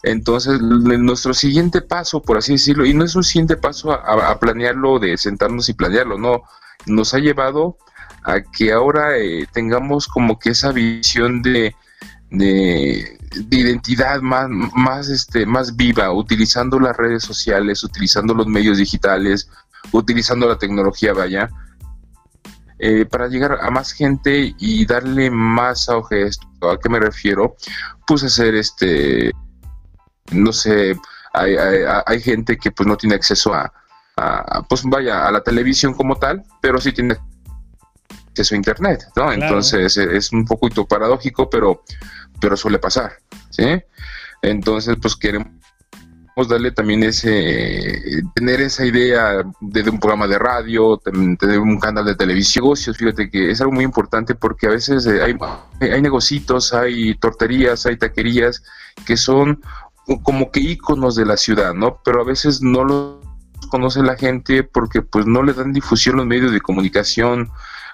Entonces, 0.02 0.60
nuestro 0.60 1.34
siguiente 1.34 1.82
paso, 1.82 2.22
por 2.22 2.38
así 2.38 2.52
decirlo, 2.52 2.86
y 2.86 2.94
no 2.94 3.04
es 3.04 3.16
un 3.16 3.24
siguiente 3.24 3.56
paso 3.56 3.92
a, 3.92 4.38
planearlo, 4.38 4.98
de 4.98 5.16
sentarnos 5.16 5.68
y 5.68 5.74
planearlo, 5.74 6.18
no, 6.18 6.42
nos 6.86 7.14
ha 7.14 7.18
llevado 7.18 7.76
a 8.22 8.40
que 8.40 8.72
ahora 8.72 9.18
eh, 9.18 9.46
tengamos 9.52 10.06
como 10.06 10.38
que 10.38 10.50
esa 10.50 10.70
visión 10.72 11.42
de, 11.42 11.74
de, 12.30 13.15
de, 13.30 13.56
identidad 13.56 14.20
más, 14.20 14.48
más, 14.48 15.08
este, 15.08 15.46
más 15.46 15.76
viva, 15.76 16.12
utilizando 16.12 16.78
las 16.78 16.96
redes 16.96 17.22
sociales, 17.22 17.82
utilizando 17.84 18.34
los 18.34 18.46
medios 18.46 18.78
digitales, 18.78 19.50
utilizando 19.92 20.48
la 20.48 20.58
tecnología, 20.58 21.12
vaya, 21.12 21.50
eh, 22.78 23.06
para 23.06 23.28
llegar 23.28 23.58
a 23.62 23.70
más 23.70 23.92
gente 23.92 24.54
y 24.58 24.84
darle 24.84 25.30
más 25.30 25.88
auge 25.88 26.24
a 26.24 26.26
esto. 26.26 26.46
¿A 26.70 26.78
qué 26.78 26.88
me 26.88 27.00
refiero? 27.00 27.56
Pues 28.06 28.22
hacer 28.22 28.54
este, 28.54 29.32
no 30.32 30.52
sé, 30.52 30.94
hay, 31.32 32.20
gente 32.20 32.56
que 32.56 32.70
pues 32.70 32.86
no 32.86 32.96
tiene 32.96 33.14
acceso 33.14 33.54
a, 33.54 33.72
pues 34.68 34.82
vaya, 34.84 35.26
a 35.26 35.30
la 35.30 35.42
televisión 35.42 35.94
como 35.94 36.16
tal, 36.16 36.42
pero 36.60 36.80
sí 36.80 36.92
tiene 36.92 37.16
acceso 38.28 38.54
a 38.54 38.58
internet, 38.58 39.04
¿no? 39.16 39.32
Entonces 39.32 39.96
es 39.96 40.32
un 40.32 40.44
poquito 40.44 40.86
paradójico, 40.86 41.48
pero, 41.48 41.82
pero 42.40 42.56
suele 42.56 42.78
pasar, 42.78 43.12
¿sí? 43.50 43.82
Entonces, 44.42 44.96
pues 45.00 45.16
queremos 45.16 45.50
darle 46.48 46.70
también 46.70 47.02
ese, 47.02 48.22
tener 48.34 48.60
esa 48.60 48.84
idea 48.84 49.42
de, 49.60 49.90
un 49.90 49.98
programa 49.98 50.26
de 50.26 50.38
radio, 50.38 50.98
tener 50.98 51.58
un 51.58 51.80
canal 51.80 52.04
de 52.04 52.14
televisión, 52.14 52.76
fíjate 52.76 53.30
que 53.30 53.50
es 53.50 53.60
algo 53.60 53.72
muy 53.72 53.84
importante 53.84 54.34
porque 54.34 54.66
a 54.66 54.70
veces 54.70 55.06
eh, 55.06 55.22
hay, 55.22 55.34
hay 55.80 56.02
negocios, 56.02 56.74
hay 56.74 57.14
torterías, 57.14 57.86
hay 57.86 57.96
taquerías 57.96 58.62
que 59.06 59.16
son 59.16 59.62
como 60.22 60.50
que 60.52 60.60
íconos 60.60 61.16
de 61.16 61.24
la 61.24 61.36
ciudad, 61.36 61.74
¿no? 61.74 62.00
Pero 62.04 62.20
a 62.20 62.24
veces 62.24 62.60
no 62.60 62.84
los 62.84 63.16
conoce 63.70 64.02
la 64.02 64.16
gente 64.16 64.62
porque 64.62 65.02
pues 65.02 65.26
no 65.26 65.42
le 65.42 65.54
dan 65.54 65.72
difusión 65.72 66.16
los 66.16 66.26
medios 66.26 66.52
de 66.52 66.60
comunicación, 66.60 67.50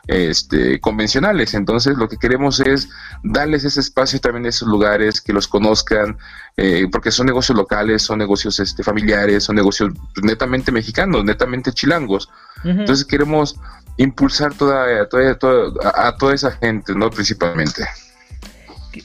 este, 0.06 0.80
convencionales. 0.80 1.54
Entonces 1.54 1.96
lo 1.96 2.08
que 2.08 2.16
queremos 2.16 2.60
es 2.60 2.88
darles 3.22 3.64
ese 3.64 3.80
espacio 3.80 4.20
también 4.20 4.46
a 4.46 4.48
esos 4.48 4.68
lugares, 4.68 5.20
que 5.20 5.32
los 5.32 5.48
conozcan, 5.48 6.16
eh, 6.56 6.86
porque 6.90 7.10
son 7.10 7.26
negocios 7.26 7.56
locales, 7.56 8.02
son 8.02 8.18
negocios 8.18 8.58
este, 8.60 8.82
familiares, 8.82 9.44
son 9.44 9.56
negocios 9.56 9.92
netamente 10.22 10.72
mexicanos, 10.72 11.24
netamente 11.24 11.72
chilangos. 11.72 12.28
Entonces 12.64 13.04
queremos 13.04 13.56
impulsar 13.96 14.54
toda, 14.54 15.08
toda, 15.08 15.34
toda, 15.36 15.72
a 15.94 16.16
toda 16.16 16.34
esa 16.34 16.52
gente, 16.52 16.94
¿no? 16.94 17.10
Principalmente. 17.10 17.84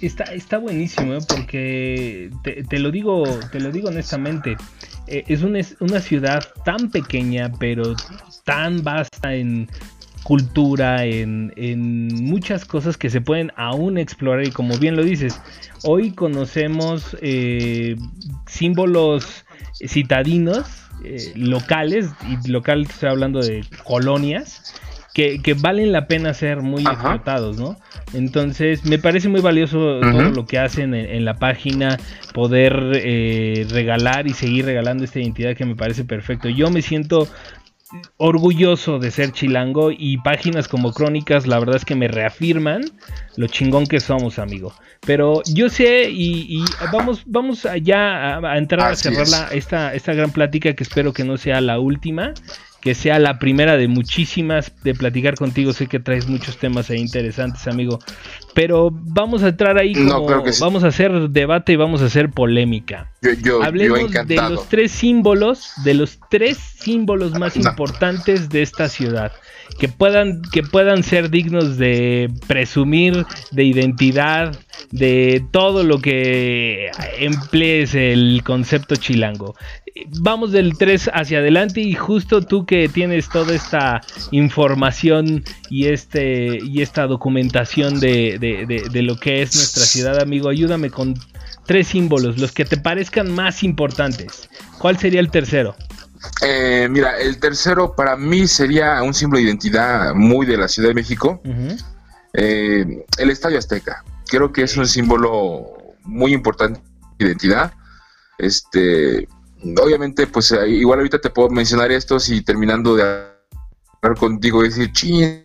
Está, 0.01 0.25
está 0.25 0.57
buenísimo, 0.57 1.13
¿eh? 1.13 1.19
porque 1.27 2.29
te, 2.43 2.79
lo 2.79 2.91
digo, 2.91 3.23
te 3.51 3.59
lo 3.59 3.71
digo 3.71 3.87
honestamente. 3.87 4.57
Eh, 5.07 5.23
es, 5.27 5.41
una, 5.41 5.59
es 5.59 5.77
una 5.79 6.01
ciudad 6.01 6.43
tan 6.65 6.91
pequeña, 6.91 7.51
pero 7.57 7.95
tan 8.43 8.83
vasta 8.83 9.33
en 9.33 9.69
cultura, 10.23 11.05
en, 11.05 11.53
muchas 12.23 12.65
cosas 12.65 12.97
que 12.97 13.09
se 13.09 13.21
pueden 13.21 13.51
aún 13.55 13.97
explorar 13.97 14.45
y 14.45 14.51
como 14.51 14.77
bien 14.77 14.95
lo 14.95 15.03
dices, 15.03 15.41
hoy 15.83 16.11
conocemos 16.11 17.15
eh, 17.21 17.95
símbolos 18.45 19.45
citadinos, 19.85 20.89
eh, 21.03 21.31
locales, 21.35 22.09
y 22.27 22.49
local 22.49 22.83
estoy 22.89 23.09
hablando 23.09 23.39
de 23.39 23.63
colonias, 23.83 24.73
que, 25.13 25.55
valen 25.59 25.91
la 25.91 26.07
pena 26.07 26.31
ser 26.35 26.61
muy 26.61 26.83
explotados, 26.83 27.57
¿no? 27.57 27.75
Entonces, 28.13 28.85
me 28.85 28.99
parece 28.99 29.29
muy 29.29 29.41
valioso 29.41 29.99
todo 29.99 30.29
lo 30.29 30.45
que 30.45 30.59
hacen 30.59 30.93
en, 30.93 31.25
la 31.25 31.33
página, 31.33 31.97
poder 32.35 32.91
eh, 32.93 33.65
regalar 33.71 34.27
y 34.27 34.33
seguir 34.33 34.65
regalando 34.65 35.03
esta 35.03 35.19
identidad 35.19 35.55
que 35.55 35.65
me 35.65 35.75
parece 35.75 36.03
perfecto. 36.03 36.49
Yo 36.49 36.69
me 36.69 36.83
siento 36.83 37.27
orgulloso 38.17 38.99
de 38.99 39.11
ser 39.11 39.31
chilango 39.31 39.91
y 39.91 40.17
páginas 40.17 40.67
como 40.67 40.91
Crónicas 40.91 41.47
la 41.47 41.59
verdad 41.59 41.77
es 41.77 41.85
que 41.85 41.95
me 41.95 42.07
reafirman 42.07 42.81
lo 43.35 43.47
chingón 43.47 43.85
que 43.85 43.99
somos, 43.99 44.39
amigo. 44.39 44.73
Pero 45.05 45.41
yo 45.53 45.69
sé 45.69 46.09
y, 46.09 46.63
vamos 46.91 47.23
vamos 47.25 47.65
allá 47.65 48.37
a, 48.37 48.57
entrar 48.57 48.91
a 48.91 48.95
cerrar 48.95 49.53
esta, 49.53 49.93
esta 49.93 50.13
gran 50.13 50.31
plática 50.31 50.73
que 50.73 50.83
espero 50.83 51.13
que 51.13 51.23
no 51.23 51.37
sea 51.37 51.61
la 51.61 51.79
última 51.79 52.33
que 52.81 52.95
sea 52.95 53.19
la 53.19 53.39
primera 53.39 53.77
de 53.77 53.87
muchísimas 53.87 54.71
de 54.83 54.93
platicar 54.93 55.35
contigo. 55.35 55.73
Sé 55.73 55.87
que 55.87 55.99
traes 55.99 56.27
muchos 56.27 56.57
temas 56.57 56.89
ahí 56.89 56.99
interesantes, 56.99 57.67
amigo. 57.67 57.99
Pero 58.53 58.89
vamos 58.91 59.43
a 59.43 59.49
entrar 59.49 59.77
ahí 59.77 59.93
como 59.93 60.27
vamos 60.59 60.83
a 60.83 60.87
hacer 60.87 61.29
debate 61.29 61.73
y 61.73 61.75
vamos 61.75 62.01
a 62.01 62.05
hacer 62.05 62.29
polémica. 62.29 63.11
Hablemos 63.63 64.11
de 64.11 64.35
los 64.35 64.69
tres 64.69 64.91
símbolos, 64.91 65.71
de 65.83 65.93
los 65.95 66.19
tres 66.29 66.57
símbolos 66.57 67.37
más 67.37 67.55
importantes 67.55 68.49
de 68.49 68.61
esta 68.61 68.89
ciudad. 68.89 69.31
Que 69.79 69.89
puedan, 69.89 70.41
que 70.53 70.63
puedan 70.63 71.03
ser 71.03 71.29
dignos 71.29 71.77
de 71.77 72.31
presumir, 72.47 73.25
de 73.51 73.65
identidad, 73.65 74.57
de 74.91 75.45
todo 75.51 75.83
lo 75.83 75.99
que 75.99 76.89
emplees 77.19 77.93
el 77.93 78.43
concepto 78.45 78.95
chilango 78.95 79.55
vamos 80.19 80.51
del 80.51 80.77
3 80.77 81.11
hacia 81.13 81.39
adelante 81.39 81.81
y 81.81 81.93
justo 81.93 82.41
tú 82.41 82.65
que 82.65 82.89
tienes 82.89 83.29
toda 83.29 83.55
esta 83.55 84.01
información 84.31 85.43
y, 85.69 85.87
este, 85.87 86.59
y 86.61 86.81
esta 86.81 87.07
documentación 87.07 87.99
de, 87.99 88.37
lo 88.93 89.17
que 89.17 89.41
es 89.41 89.55
nuestra 89.55 89.83
ciudad, 89.83 90.21
amigo, 90.21 90.49
ayúdame 90.49 90.89
con 90.89 91.15
tres 91.65 91.89
símbolos, 91.89 92.37
los 92.37 92.51
que 92.51 92.65
te 92.65 92.77
parezcan 92.77 93.31
más 93.31 93.63
importantes. 93.63 94.49
¿Cuál 94.79 94.97
sería 94.97 95.19
el 95.19 95.29
tercero? 95.29 95.75
Eh, 96.41 96.87
mira, 96.89 97.17
el 97.19 97.39
tercero 97.39 97.95
para 97.95 98.15
mí 98.15 98.47
sería 98.47 99.01
un 99.03 99.13
símbolo 99.13 99.39
de 99.39 99.45
identidad 99.45 100.13
muy 100.13 100.45
de 100.45 100.57
la 100.57 100.67
Ciudad 100.67 100.89
de 100.89 100.95
México, 100.95 101.41
eh, 102.33 103.05
el 103.17 103.29
Estadio 103.29 103.59
Azteca. 103.59 104.03
Creo 104.27 104.51
que 104.51 104.63
es 104.63 104.75
un 104.77 104.87
símbolo 104.87 105.95
muy 106.03 106.33
importante 106.33 106.81
de 107.17 107.25
identidad. 107.25 107.73
Este, 108.37 109.27
obviamente, 109.81 110.27
pues 110.27 110.53
igual 110.67 110.99
ahorita 110.99 111.19
te 111.19 111.29
puedo 111.29 111.49
mencionar 111.49 111.91
estos 111.91 112.29
y 112.29 112.41
terminando 112.41 112.95
de 112.95 113.03
hablar 114.01 114.17
contigo 114.19 114.63
y 114.63 114.69
decir, 114.69 114.91
ching, 114.91 115.43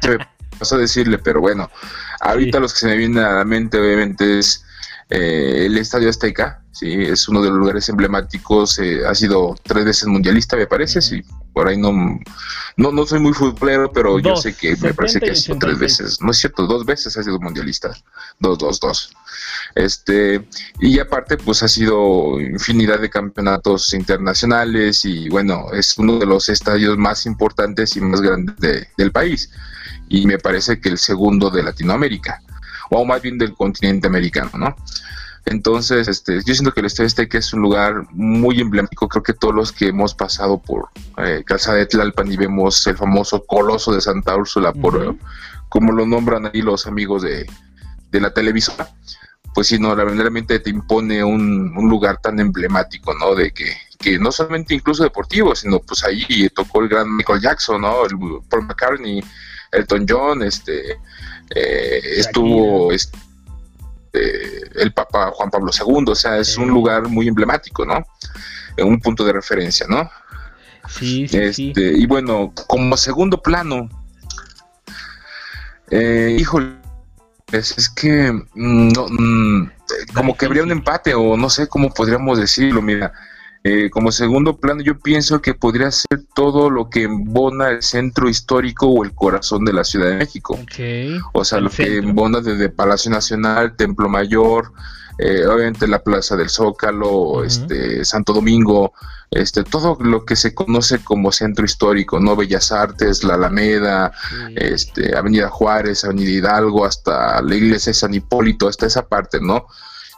se 0.00 0.10
me 0.10 0.18
pasó 0.58 0.76
a 0.76 0.78
decirle, 0.78 1.18
pero 1.18 1.40
bueno, 1.40 1.70
ahorita 2.20 2.60
los 2.60 2.72
que 2.72 2.80
se 2.80 2.86
me 2.86 2.96
vienen 2.96 3.24
a 3.24 3.38
la 3.38 3.44
mente, 3.44 3.78
obviamente, 3.78 4.38
es 4.38 4.64
eh, 5.10 5.66
el 5.66 5.76
Estadio 5.78 6.08
Azteca, 6.08 6.62
sí, 6.72 6.92
es 6.92 7.28
uno 7.28 7.42
de 7.42 7.50
los 7.50 7.58
lugares 7.58 7.88
emblemáticos, 7.88 8.78
eh, 8.78 9.06
ha 9.06 9.14
sido 9.14 9.54
tres 9.62 9.84
veces 9.84 10.06
mundialista, 10.06 10.56
me 10.56 10.66
parece, 10.66 11.00
sí, 11.00 11.22
por 11.52 11.68
ahí 11.68 11.76
no, 11.76 12.18
no, 12.76 12.90
no 12.92 13.06
soy 13.06 13.20
muy 13.20 13.32
futbolero, 13.32 13.92
pero 13.92 14.18
yo 14.18 14.36
sé 14.36 14.54
que 14.54 14.76
me 14.76 14.94
parece 14.94 15.20
que 15.20 15.30
ha 15.30 15.34
sido 15.34 15.58
tres 15.58 15.78
veces, 15.78 16.20
no 16.20 16.30
es 16.30 16.38
cierto, 16.38 16.66
dos 16.66 16.84
veces 16.86 17.16
ha 17.16 17.22
sido 17.22 17.38
mundialista, 17.38 17.94
dos, 18.38 18.58
dos, 18.58 18.80
dos. 18.80 19.12
Este, 19.74 20.46
y 20.80 20.98
aparte, 20.98 21.36
pues 21.36 21.62
ha 21.62 21.68
sido 21.68 22.40
infinidad 22.40 23.00
de 23.00 23.10
campeonatos 23.10 23.92
internacionales 23.94 25.04
y 25.04 25.28
bueno, 25.28 25.66
es 25.72 25.96
uno 25.98 26.18
de 26.18 26.26
los 26.26 26.48
estadios 26.48 26.96
más 26.98 27.26
importantes 27.26 27.96
y 27.96 28.00
más 28.00 28.20
grandes 28.20 28.88
del 28.96 29.12
país. 29.12 29.50
Y 30.08 30.26
me 30.26 30.38
parece 30.38 30.80
que 30.80 30.90
el 30.90 30.98
segundo 30.98 31.50
de 31.50 31.62
Latinoamérica, 31.62 32.42
o 32.90 33.04
más 33.04 33.22
bien 33.22 33.38
del 33.38 33.54
continente 33.54 34.06
americano, 34.06 34.50
¿no? 34.54 34.76
Entonces, 35.44 36.06
este, 36.06 36.40
yo 36.44 36.54
siento 36.54 36.72
que 36.72 36.80
el 36.80 36.86
Estadio 36.86 37.08
Azteca 37.08 37.38
es 37.38 37.52
un 37.52 37.62
lugar 37.62 38.06
muy 38.12 38.60
emblemático. 38.60 39.08
Creo 39.08 39.22
que 39.22 39.32
todos 39.32 39.54
los 39.54 39.72
que 39.72 39.88
hemos 39.88 40.14
pasado 40.14 40.58
por 40.58 40.90
eh, 41.18 41.42
Calzada 41.44 41.78
de 41.78 41.86
Tlalpan 41.86 42.30
y 42.30 42.36
vemos 42.36 42.86
el 42.86 42.96
famoso 42.96 43.44
Coloso 43.44 43.92
de 43.92 44.00
Santa 44.00 44.36
Úrsula, 44.36 44.72
por 44.72 45.16
como 45.68 45.92
lo 45.92 46.06
nombran 46.06 46.46
ahí 46.46 46.60
los 46.60 46.86
amigos 46.86 47.22
de, 47.22 47.46
la 48.12 48.32
televisora, 48.32 48.88
pues 49.54 49.68
sí, 49.68 49.78
no, 49.78 49.96
verdaderamente 49.96 50.60
te 50.60 50.68
impone 50.68 51.24
un, 51.24 51.72
lugar 51.88 52.20
tan 52.20 52.38
emblemático, 52.38 53.14
¿no? 53.14 53.34
De 53.34 53.52
que, 53.52 53.74
que, 53.98 54.18
no 54.18 54.30
solamente 54.30 54.74
incluso 54.74 55.02
deportivo, 55.02 55.56
sino 55.56 55.80
pues 55.80 56.04
ahí 56.04 56.48
tocó 56.54 56.82
el 56.82 56.88
gran 56.88 57.16
Michael 57.16 57.40
Jackson, 57.40 57.80
¿no? 57.80 58.04
El 58.04 58.18
Paul 58.50 58.66
McCartney, 58.66 59.24
Elton 59.72 60.06
John, 60.06 60.42
este, 60.42 60.92
eh, 61.54 62.00
estuvo 62.18 62.92
este, 62.92 63.18
el 64.12 64.92
Papa 64.92 65.30
Juan 65.34 65.50
Pablo 65.50 65.70
II, 65.72 66.04
o 66.08 66.14
sea, 66.14 66.38
es 66.38 66.56
un 66.58 66.68
lugar 66.68 67.08
muy 67.08 67.28
emblemático, 67.28 67.84
¿no? 67.84 68.04
Un 68.78 69.00
punto 69.00 69.24
de 69.24 69.32
referencia, 69.32 69.86
¿no? 69.88 70.10
Sí, 70.88 71.28
sí, 71.28 71.38
este, 71.38 71.92
Y 71.96 72.06
bueno, 72.06 72.52
como 72.66 72.96
segundo 72.96 73.40
plano, 73.40 73.88
eh, 75.90 76.36
híjole, 76.38 76.76
es, 77.52 77.88
que 77.90 78.32
mm, 78.32 78.88
no, 78.88 79.06
mm, 79.08 79.70
como 80.14 80.36
que 80.36 80.46
habría 80.46 80.62
un 80.62 80.72
empate 80.72 81.14
o 81.14 81.36
no 81.36 81.50
sé 81.50 81.68
cómo 81.68 81.92
podríamos 81.92 82.38
decirlo, 82.38 82.82
mira. 82.82 83.12
Eh, 83.64 83.90
como 83.90 84.10
segundo 84.10 84.56
plano, 84.56 84.82
yo 84.82 84.98
pienso 84.98 85.40
que 85.40 85.54
podría 85.54 85.90
ser 85.92 86.24
todo 86.34 86.68
lo 86.68 86.90
que 86.90 87.04
embona 87.04 87.70
el 87.70 87.82
centro 87.82 88.28
histórico 88.28 88.88
o 88.88 89.04
el 89.04 89.12
corazón 89.14 89.64
de 89.64 89.72
la 89.72 89.84
Ciudad 89.84 90.08
de 90.08 90.16
México. 90.16 90.58
O 91.32 91.44
sea, 91.44 91.60
lo 91.60 91.70
que 91.70 91.98
embona 91.98 92.40
desde 92.40 92.70
Palacio 92.70 93.10
Nacional, 93.12 93.76
Templo 93.76 94.08
Mayor, 94.08 94.72
eh, 95.18 95.46
obviamente 95.46 95.86
la 95.86 96.02
Plaza 96.02 96.36
del 96.36 96.48
Zócalo, 96.48 97.44
este, 97.44 98.04
Santo 98.04 98.32
Domingo, 98.32 98.94
este, 99.30 99.62
todo 99.62 99.96
lo 100.00 100.24
que 100.24 100.34
se 100.34 100.54
conoce 100.54 101.04
como 101.04 101.30
centro 101.30 101.64
histórico, 101.64 102.18
¿no? 102.18 102.34
Bellas 102.34 102.72
Artes, 102.72 103.22
la 103.22 103.34
Alameda, 103.34 104.12
este, 104.56 105.16
Avenida 105.16 105.48
Juárez, 105.48 106.04
Avenida 106.04 106.30
Hidalgo, 106.30 106.84
hasta 106.84 107.40
la 107.42 107.54
iglesia 107.54 107.90
de 107.90 107.94
San 107.94 108.12
Hipólito, 108.12 108.66
hasta 108.66 108.86
esa 108.86 109.06
parte, 109.06 109.40
¿no? 109.40 109.66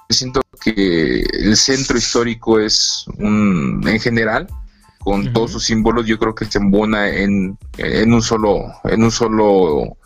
Siento 0.08 0.40
que 0.54 1.25
el 1.32 1.56
centro 1.56 1.96
histórico 1.96 2.58
es 2.58 3.04
un, 3.18 3.82
en 3.87 4.00
general, 4.00 4.46
con 4.99 5.32
todos 5.32 5.52
sus 5.52 5.64
símbolos, 5.64 6.06
yo 6.06 6.18
creo 6.18 6.34
que 6.34 6.46
se 6.46 6.58
embona 6.58 7.08
en, 7.08 7.58
en 7.76 8.12
un 8.12 8.23
solo, 8.23 8.73
en 8.84 9.02
un 9.02 9.11
solo 9.11 9.99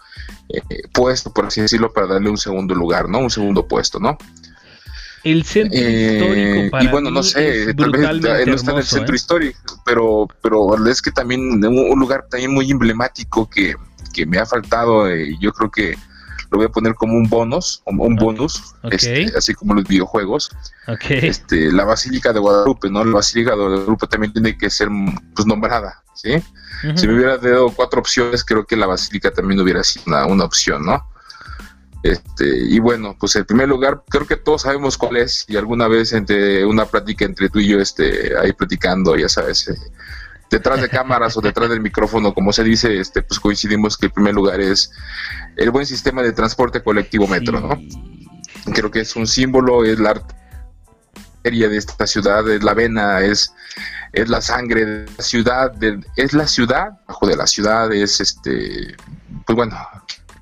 eh, 0.48 0.60
puesto, 0.92 1.32
por 1.32 1.46
así 1.46 1.60
decirlo, 1.60 1.92
para 1.92 2.08
darle 2.08 2.30
un 2.30 2.36
segundo 2.36 2.74
lugar, 2.74 3.08
¿no? 3.08 3.20
Un 3.20 3.30
segundo 3.30 3.66
puesto, 3.66 4.00
¿no? 4.00 4.18
El 5.22 5.44
centro 5.44 5.78
histórico 5.78 6.60
eh, 6.60 6.68
para 6.70 6.84
Y 6.84 6.88
bueno, 6.88 7.10
no 7.10 7.22
sé, 7.22 7.74
tal 7.74 7.90
vez 7.90 8.02
no 8.46 8.54
está 8.54 8.72
en 8.72 8.78
el 8.78 8.84
centro 8.84 9.12
¿eh? 9.12 9.16
histórico, 9.16 9.82
pero, 9.84 10.26
pero 10.42 10.86
es 10.86 11.00
que 11.00 11.12
también 11.12 11.64
un 11.64 12.00
lugar 12.00 12.26
también 12.30 12.52
muy 12.52 12.70
emblemático 12.70 13.48
que, 13.48 13.76
que 14.12 14.26
me 14.26 14.38
ha 14.38 14.46
faltado, 14.46 15.08
yo 15.40 15.52
creo 15.52 15.70
que 15.70 15.98
lo 16.50 16.58
voy 16.58 16.66
a 16.66 16.70
poner 16.70 16.94
como 16.94 17.14
un 17.14 17.28
bonus, 17.28 17.82
un 17.84 18.16
bonus, 18.16 18.74
este, 18.90 19.30
así 19.36 19.54
como 19.54 19.74
los 19.74 19.84
videojuegos. 19.84 20.50
Este, 21.08 21.70
la 21.70 21.84
Basílica 21.84 22.32
de 22.32 22.40
Guadalupe, 22.40 22.88
¿no? 22.90 23.04
La 23.04 23.16
Basílica 23.16 23.50
de 23.50 23.56
Guadalupe 23.56 24.06
también 24.06 24.32
tiene 24.32 24.56
que 24.56 24.70
ser 24.70 24.88
pues, 25.34 25.46
nombrada, 25.46 26.02
¿sí? 26.14 26.42
Si 26.94 27.06
me 27.06 27.14
hubiera 27.14 27.36
dado 27.36 27.70
cuatro 27.70 28.00
opciones, 28.00 28.44
creo 28.44 28.64
que 28.64 28.76
la 28.76 28.86
Basílica 28.86 29.30
también 29.30 29.60
hubiera 29.60 29.82
sido 29.82 30.04
una, 30.06 30.44
opción, 30.44 30.86
¿no? 30.86 31.06
Este, 32.02 32.46
y 32.46 32.78
bueno, 32.78 33.16
pues 33.18 33.36
el 33.36 33.44
primer 33.44 33.68
lugar, 33.68 34.04
creo 34.08 34.26
que 34.26 34.36
todos 34.36 34.62
sabemos 34.62 34.96
cuál 34.96 35.18
es, 35.18 35.44
y 35.48 35.56
alguna 35.56 35.88
vez 35.88 36.12
entre 36.12 36.64
una 36.64 36.86
plática 36.86 37.24
entre 37.24 37.50
tú 37.50 37.58
y 37.58 37.68
yo, 37.68 37.80
este, 37.80 38.38
ahí 38.38 38.52
platicando, 38.52 39.16
ya 39.16 39.28
sabes, 39.28 39.68
eh, 39.68 39.76
detrás 40.50 40.80
de 40.80 40.88
cámaras 40.88 41.36
o 41.36 41.40
detrás 41.40 41.68
del 41.68 41.80
micrófono, 41.80 42.32
como 42.32 42.52
se 42.52 42.64
dice, 42.64 42.98
este, 42.98 43.22
pues 43.22 43.38
coincidimos 43.40 43.96
que 43.96 44.06
el 44.06 44.12
primer 44.12 44.34
lugar 44.34 44.60
es 44.60 44.90
el 45.56 45.70
buen 45.70 45.86
sistema 45.86 46.22
de 46.22 46.32
transporte 46.32 46.82
colectivo 46.82 47.26
metro, 47.26 47.60
¿no? 47.60 47.80
Creo 48.72 48.90
que 48.90 49.00
es 49.00 49.16
un 49.16 49.26
símbolo, 49.26 49.84
es 49.84 49.98
la 49.98 50.10
arteria 50.10 51.68
de 51.68 51.76
esta 51.76 52.06
ciudad, 52.06 52.48
es 52.48 52.62
la 52.62 52.74
vena, 52.74 53.20
es, 53.20 53.52
es 54.12 54.28
la 54.28 54.40
sangre 54.40 54.84
de 54.84 55.10
la 55.16 55.22
ciudad, 55.22 55.72
es 56.16 56.32
la 56.32 56.46
ciudad, 56.46 56.90
bajo 57.06 57.26
de 57.26 57.36
la 57.36 57.46
ciudad, 57.46 57.92
es 57.92 58.20
este, 58.20 58.96
pues 59.46 59.56
bueno, 59.56 59.76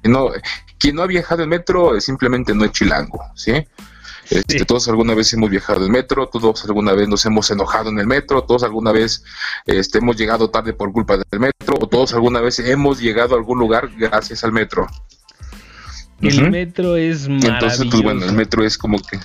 no, 0.04 0.30
quien 0.78 0.96
no 0.96 1.02
ha 1.02 1.06
viajado 1.06 1.42
en 1.42 1.48
metro 1.48 2.00
simplemente 2.00 2.54
no 2.54 2.64
es 2.64 2.72
chilango, 2.72 3.20
¿sí? 3.34 3.66
Este, 4.30 4.64
todos 4.64 4.88
alguna 4.88 5.14
vez 5.14 5.33
hemos 5.33 5.50
viajado 5.50 5.87
en 5.87 5.92
metro, 5.92 6.26
todos 6.28 6.64
alguna 6.64 6.92
vez 6.92 7.09
nos 7.09 7.25
hemos 7.26 7.50
enojado 7.50 7.90
en 7.90 7.99
el 7.99 8.06
metro, 8.06 8.42
todos 8.42 8.64
alguna 8.64 8.92
vez 8.92 9.23
este, 9.66 9.99
hemos 9.99 10.16
llegado 10.16 10.50
tarde 10.50 10.73
por 10.73 10.92
culpa 10.92 11.16
del 11.16 11.40
metro, 11.40 11.76
o 11.80 11.87
todos 11.87 12.12
alguna 12.14 12.40
vez 12.40 12.59
hemos 12.59 13.00
llegado 13.00 13.35
a 13.35 13.38
algún 13.38 13.58
lugar 13.58 13.91
gracias 13.97 14.43
al 14.43 14.52
metro. 14.52 14.86
El 16.21 16.50
metro 16.50 16.97
es 16.97 17.28
maravilloso. 17.28 17.54
Entonces, 17.54 17.86
pues 17.91 18.02
bueno, 18.02 18.25
el 18.25 18.32
metro 18.32 18.65
es 18.65 18.78
como 18.78 18.99
que... 18.99 19.21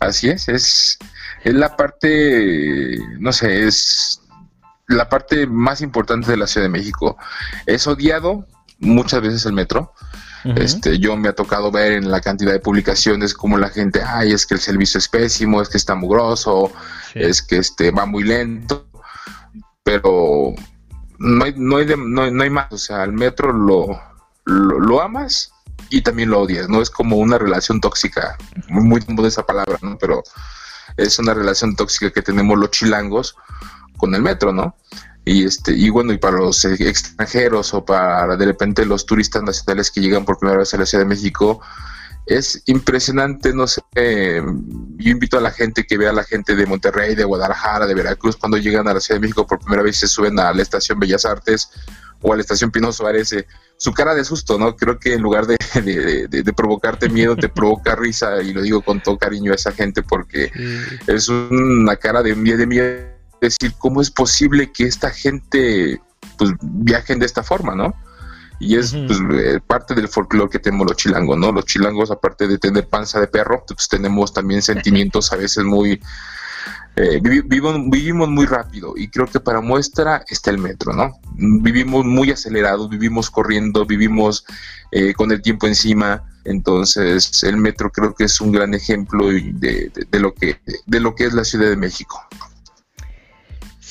Así 0.00 0.28
es, 0.28 0.48
es, 0.48 0.98
es 1.44 1.54
la 1.54 1.76
parte, 1.76 2.98
no 3.20 3.32
sé, 3.32 3.66
es 3.66 4.20
la 4.88 5.08
parte 5.08 5.46
más 5.46 5.80
importante 5.80 6.30
de 6.30 6.36
la 6.36 6.46
Ciudad 6.46 6.64
de 6.64 6.70
México. 6.70 7.16
Es 7.66 7.86
odiado 7.86 8.46
muchas 8.78 9.20
veces 9.20 9.46
el 9.46 9.52
metro, 9.52 9.92
este, 10.44 10.98
yo 10.98 11.16
me 11.16 11.28
ha 11.28 11.34
tocado 11.34 11.70
ver 11.70 11.92
en 11.92 12.10
la 12.10 12.20
cantidad 12.20 12.52
de 12.52 12.58
publicaciones 12.58 13.34
como 13.34 13.58
la 13.58 13.68
gente, 13.68 14.02
ay, 14.04 14.32
es 14.32 14.46
que 14.46 14.54
el 14.54 14.60
servicio 14.60 14.98
es 14.98 15.08
pésimo, 15.08 15.62
es 15.62 15.68
que 15.68 15.78
está 15.78 15.94
mugroso, 15.94 16.72
es 17.14 17.42
que 17.42 17.58
este 17.58 17.90
va 17.90 18.06
muy 18.06 18.24
lento, 18.24 18.86
pero 19.82 20.54
no 21.18 21.44
hay, 21.44 21.54
no 21.56 21.76
hay, 21.76 21.86
no, 21.96 22.42
hay 22.42 22.50
más, 22.50 22.72
o 22.72 22.78
sea, 22.78 23.04
el 23.04 23.12
metro 23.12 23.52
lo, 23.52 24.00
lo, 24.44 25.00
amas 25.00 25.52
y 25.90 26.02
también 26.02 26.30
lo 26.30 26.40
odias, 26.40 26.68
¿no? 26.68 26.82
Es 26.82 26.90
como 26.90 27.16
una 27.16 27.38
relación 27.38 27.80
tóxica, 27.80 28.36
muy, 28.68 29.00
muy 29.06 29.22
de 29.22 29.28
esa 29.28 29.44
palabra, 29.44 29.78
¿no? 29.82 29.96
Pero 29.98 30.22
es 30.96 31.18
una 31.18 31.34
relación 31.34 31.76
tóxica 31.76 32.10
que 32.10 32.22
tenemos 32.22 32.58
los 32.58 32.70
chilangos 32.70 33.36
con 33.96 34.14
el 34.14 34.22
metro, 34.22 34.52
¿no? 34.52 34.74
Y 35.24 35.44
este 35.44 35.72
y 35.72 35.88
bueno 35.90 36.12
y 36.12 36.18
para 36.18 36.38
los 36.38 36.64
extranjeros 36.64 37.74
o 37.74 37.84
para 37.84 38.36
de 38.36 38.44
repente 38.44 38.84
los 38.84 39.06
turistas 39.06 39.42
nacionales 39.42 39.90
que 39.90 40.00
llegan 40.00 40.24
por 40.24 40.38
primera 40.38 40.58
vez 40.58 40.74
a 40.74 40.78
la 40.78 40.86
Ciudad 40.86 41.04
de 41.04 41.08
México 41.08 41.60
es 42.26 42.62
impresionante 42.66 43.52
no 43.52 43.66
sé 43.66 43.82
yo 43.94 45.10
invito 45.10 45.38
a 45.38 45.40
la 45.40 45.52
gente 45.52 45.84
que 45.84 45.96
vea 45.96 46.10
a 46.10 46.14
la 46.14 46.24
gente 46.24 46.56
de 46.56 46.66
Monterrey 46.66 47.14
de 47.14 47.24
Guadalajara 47.24 47.86
de 47.86 47.94
Veracruz 47.94 48.36
cuando 48.36 48.56
llegan 48.56 48.88
a 48.88 48.94
la 48.94 49.00
Ciudad 49.00 49.20
de 49.20 49.22
México 49.22 49.46
por 49.46 49.60
primera 49.60 49.82
vez 49.82 49.96
se 49.96 50.08
suben 50.08 50.38
a 50.40 50.52
la 50.52 50.62
estación 50.62 50.98
Bellas 50.98 51.24
Artes 51.24 51.70
o 52.20 52.32
a 52.32 52.36
la 52.36 52.42
estación 52.42 52.72
Pino 52.72 52.92
Suárez 52.92 53.32
eh, 53.32 53.46
su 53.76 53.92
cara 53.92 54.14
de 54.14 54.24
susto 54.24 54.58
no 54.58 54.74
creo 54.74 54.98
que 54.98 55.14
en 55.14 55.22
lugar 55.22 55.46
de, 55.46 55.56
de, 56.28 56.52
provocarte 56.52 57.08
miedo 57.08 57.36
te 57.36 57.48
provoca 57.48 57.94
risa 57.94 58.42
y 58.42 58.52
lo 58.52 58.62
digo 58.62 58.82
con 58.82 59.00
todo 59.00 59.18
cariño 59.18 59.52
a 59.52 59.56
esa 59.56 59.70
gente 59.70 60.02
porque 60.02 60.50
es 61.06 61.28
una 61.28 61.94
cara 61.96 62.22
de, 62.22 62.34
de 62.34 62.66
miedo 62.66 63.21
decir, 63.46 63.74
¿cómo 63.78 64.00
es 64.00 64.10
posible 64.10 64.72
que 64.72 64.84
esta 64.84 65.10
gente 65.10 66.00
pues 66.36 66.52
viajen 66.60 67.18
de 67.18 67.26
esta 67.26 67.42
forma, 67.42 67.74
no? 67.74 67.94
Y 68.58 68.76
es 68.76 68.92
pues, 68.92 69.18
eh, 69.32 69.60
parte 69.66 69.94
del 69.94 70.08
folclore 70.08 70.50
que 70.50 70.60
tenemos 70.60 70.86
los 70.86 70.96
chilangos, 70.96 71.36
¿no? 71.36 71.50
Los 71.50 71.66
chilangos, 71.66 72.10
aparte 72.12 72.46
de 72.46 72.58
tener 72.58 72.86
panza 72.86 73.20
de 73.20 73.26
perro, 73.26 73.64
pues 73.66 73.88
tenemos 73.88 74.32
también 74.32 74.62
sentimientos 74.62 75.32
a 75.32 75.36
veces 75.36 75.64
muy... 75.64 76.00
Eh, 76.94 77.20
vivimos, 77.22 78.28
muy 78.28 78.44
rápido 78.44 78.92
y 78.94 79.08
creo 79.08 79.26
que 79.26 79.40
para 79.40 79.62
muestra 79.62 80.24
está 80.28 80.50
el 80.50 80.58
metro, 80.58 80.92
¿no? 80.92 81.18
Vivimos 81.34 82.04
muy 82.04 82.30
acelerados, 82.30 82.88
vivimos 82.90 83.30
corriendo, 83.30 83.86
vivimos 83.86 84.44
eh, 84.92 85.14
con 85.14 85.32
el 85.32 85.40
tiempo 85.40 85.66
encima, 85.66 86.22
entonces 86.44 87.42
el 87.44 87.56
metro 87.56 87.90
creo 87.90 88.14
que 88.14 88.24
es 88.24 88.40
un 88.42 88.52
gran 88.52 88.74
ejemplo 88.74 89.28
de, 89.28 89.90
lo, 90.12 90.34
que, 90.34 90.60
de 90.86 91.00
lo 91.00 91.14
que 91.14 91.24
es 91.24 91.32
la 91.32 91.44
Ciudad 91.44 91.70
de 91.70 91.76
México. 91.76 92.20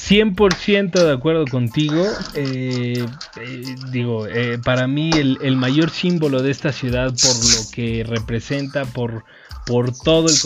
100% 0.08 0.92
de 0.92 1.12
acuerdo 1.12 1.46
contigo. 1.46 2.04
Eh, 2.34 3.06
eh, 3.40 3.76
digo, 3.92 4.28
eh, 4.28 4.58
para 4.64 4.88
mí 4.88 5.12
el, 5.12 5.38
el, 5.42 5.56
mayor 5.56 5.90
símbolo 5.90 6.42
de 6.42 6.52
esta 6.52 6.72
ciudad 6.72 7.08
por 7.10 7.36
lo 7.36 7.72
que 7.72 8.04
representa, 8.04 8.86
por, 8.86 9.24
por 9.66 9.94
todo 9.94 10.28
el 10.28 10.40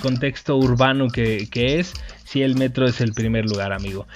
contexto, 0.00 0.56
urbano 0.56 1.08
que, 1.08 1.48
que 1.50 1.80
es, 1.80 1.92
sí 2.32 2.42
el 2.42 2.56
metro 2.56 2.86
es 2.86 3.00
el 3.00 3.12
primer 3.12 3.44
lugar, 3.44 3.72
amigo. 3.72 4.06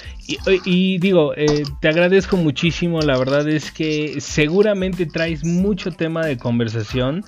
Y, 0.64 0.98
digo, 0.98 1.34
eh, 1.36 1.64
te 1.80 1.88
agradezco 1.88 2.36
muchísimo, 2.36 3.00
la 3.00 3.18
verdad 3.18 3.46
es 3.48 3.70
que 3.70 4.20
seguramente 4.20 5.06
traes 5.06 5.44
mucho 5.44 5.90
tema 5.92 6.24
de 6.24 6.38
conversación, 6.38 7.24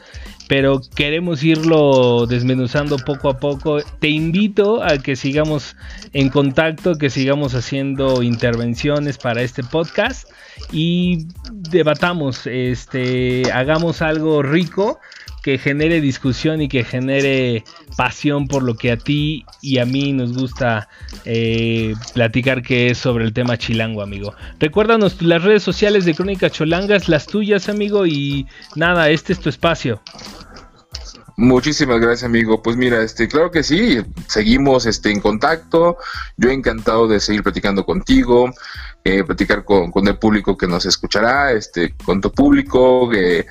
pero 0.49 0.81
queremos 0.95 1.43
irlo 1.43 2.27
desmenuzando 2.27 2.97
poco 2.97 3.29
a 3.29 3.39
poco. 3.39 3.81
Te 3.99 4.09
invito 4.09 4.83
a 4.83 4.99
que 4.99 5.15
sigamos 5.15 5.77
en 6.15 6.31
contacto, 6.31 6.97
que 6.97 7.11
sigamos 7.11 7.55
haciendo 7.55 8.23
intervenciones 8.23 9.19
para 9.19 9.43
este 9.43 9.63
podcast 9.63 10.29
y 10.73 11.27
debatamos, 11.53 12.47
este, 12.47 13.43
hagamos 13.53 14.01
algo 14.01 14.43
rico 14.43 15.01
que 15.43 15.59
genere 15.59 16.01
discusión 16.01 16.61
y 16.61 16.69
que 16.69 16.85
genere 16.85 17.65
pasión 17.97 18.47
por 18.47 18.63
lo 18.63 18.75
que 18.75 18.93
a 18.93 18.97
ti 18.97 19.45
y 19.63 19.79
a 19.79 19.85
mí 19.85 20.13
nos 20.13 20.33
gusta 20.37 20.89
eh, 21.25 21.95
platicar 22.15 22.63
que 22.63 22.91
es 22.91 22.99
sobre 22.99 23.25
el 23.25 23.33
tema 23.33 23.57
chilango, 23.57 24.03
amigo. 24.03 24.35
Recuérdanos 24.59 25.21
las 25.23 25.43
redes 25.43 25.63
sociales 25.63 26.05
de 26.05 26.15
Crónica 26.15 26.51
Cholangas, 26.51 27.09
las 27.09 27.27
tuyas, 27.27 27.69
amigo, 27.69 28.07
y 28.07 28.47
nada, 28.75 29.11
este 29.11 29.33
es 29.33 29.41
tu 29.41 29.49
espacio. 29.49 30.01
Muchísimas 31.37 32.01
gracias, 32.01 32.25
amigo. 32.25 32.61
Pues 32.61 32.77
mira, 32.77 33.01
este, 33.01 33.29
claro 33.29 33.53
que 33.53 33.63
sí, 33.63 34.03
seguimos 34.27 34.87
este, 34.87 35.13
en 35.13 35.21
contacto. 35.21 35.97
Yo 36.37 36.51
encantado 36.51 37.07
de 37.07 37.21
seguir 37.21 37.45
platicando 37.45 37.87
contigo, 37.87 38.53
eh, 39.05 39.23
platicar 39.23 39.65
con, 39.65 39.93
con, 39.93 40.09
el 40.09 40.19
público 40.19 40.57
que 40.57 40.67
nos 40.67 40.85
escuchará, 40.85 41.53
este, 41.53 41.95
con 42.05 42.21
tu 42.21 42.33
público. 42.33 43.13
Eh, 43.15 43.47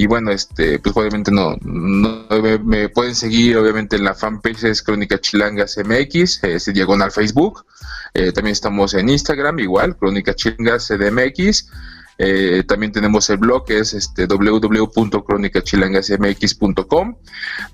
y 0.00 0.06
bueno, 0.06 0.30
este, 0.30 0.78
pues 0.78 0.96
obviamente 0.96 1.30
no, 1.30 1.58
no 1.60 2.24
me, 2.64 2.88
pueden 2.88 3.14
seguir 3.14 3.58
obviamente 3.58 3.96
en 3.96 4.04
la 4.04 4.14
fanpage 4.14 4.64
es 4.64 4.80
Crónica 4.80 5.20
Chilangas 5.20 5.76
MX, 5.76 6.42
es 6.42 6.72
diagonal 6.72 7.10
Facebook. 7.12 7.66
Eh, 8.14 8.32
también 8.32 8.52
estamos 8.52 8.94
en 8.94 9.10
Instagram, 9.10 9.58
igual, 9.58 9.98
Crónica 9.98 10.32
Chilangas 10.32 10.88
CDMX. 10.88 11.68
Eh, 12.16 12.64
también 12.66 12.92
tenemos 12.92 13.28
el 13.28 13.36
blog 13.36 13.66
que 13.66 13.80
es 13.80 13.92
este. 13.92 14.26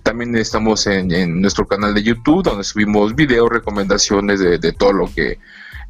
También 0.02 0.34
estamos 0.34 0.84
en, 0.88 1.40
nuestro 1.40 1.68
canal 1.68 1.94
de 1.94 2.02
YouTube 2.02 2.42
donde 2.42 2.64
subimos 2.64 3.14
videos, 3.14 3.50
recomendaciones 3.50 4.40
de, 4.40 4.72
todo 4.72 4.92
lo 4.92 5.14
que 5.14 5.38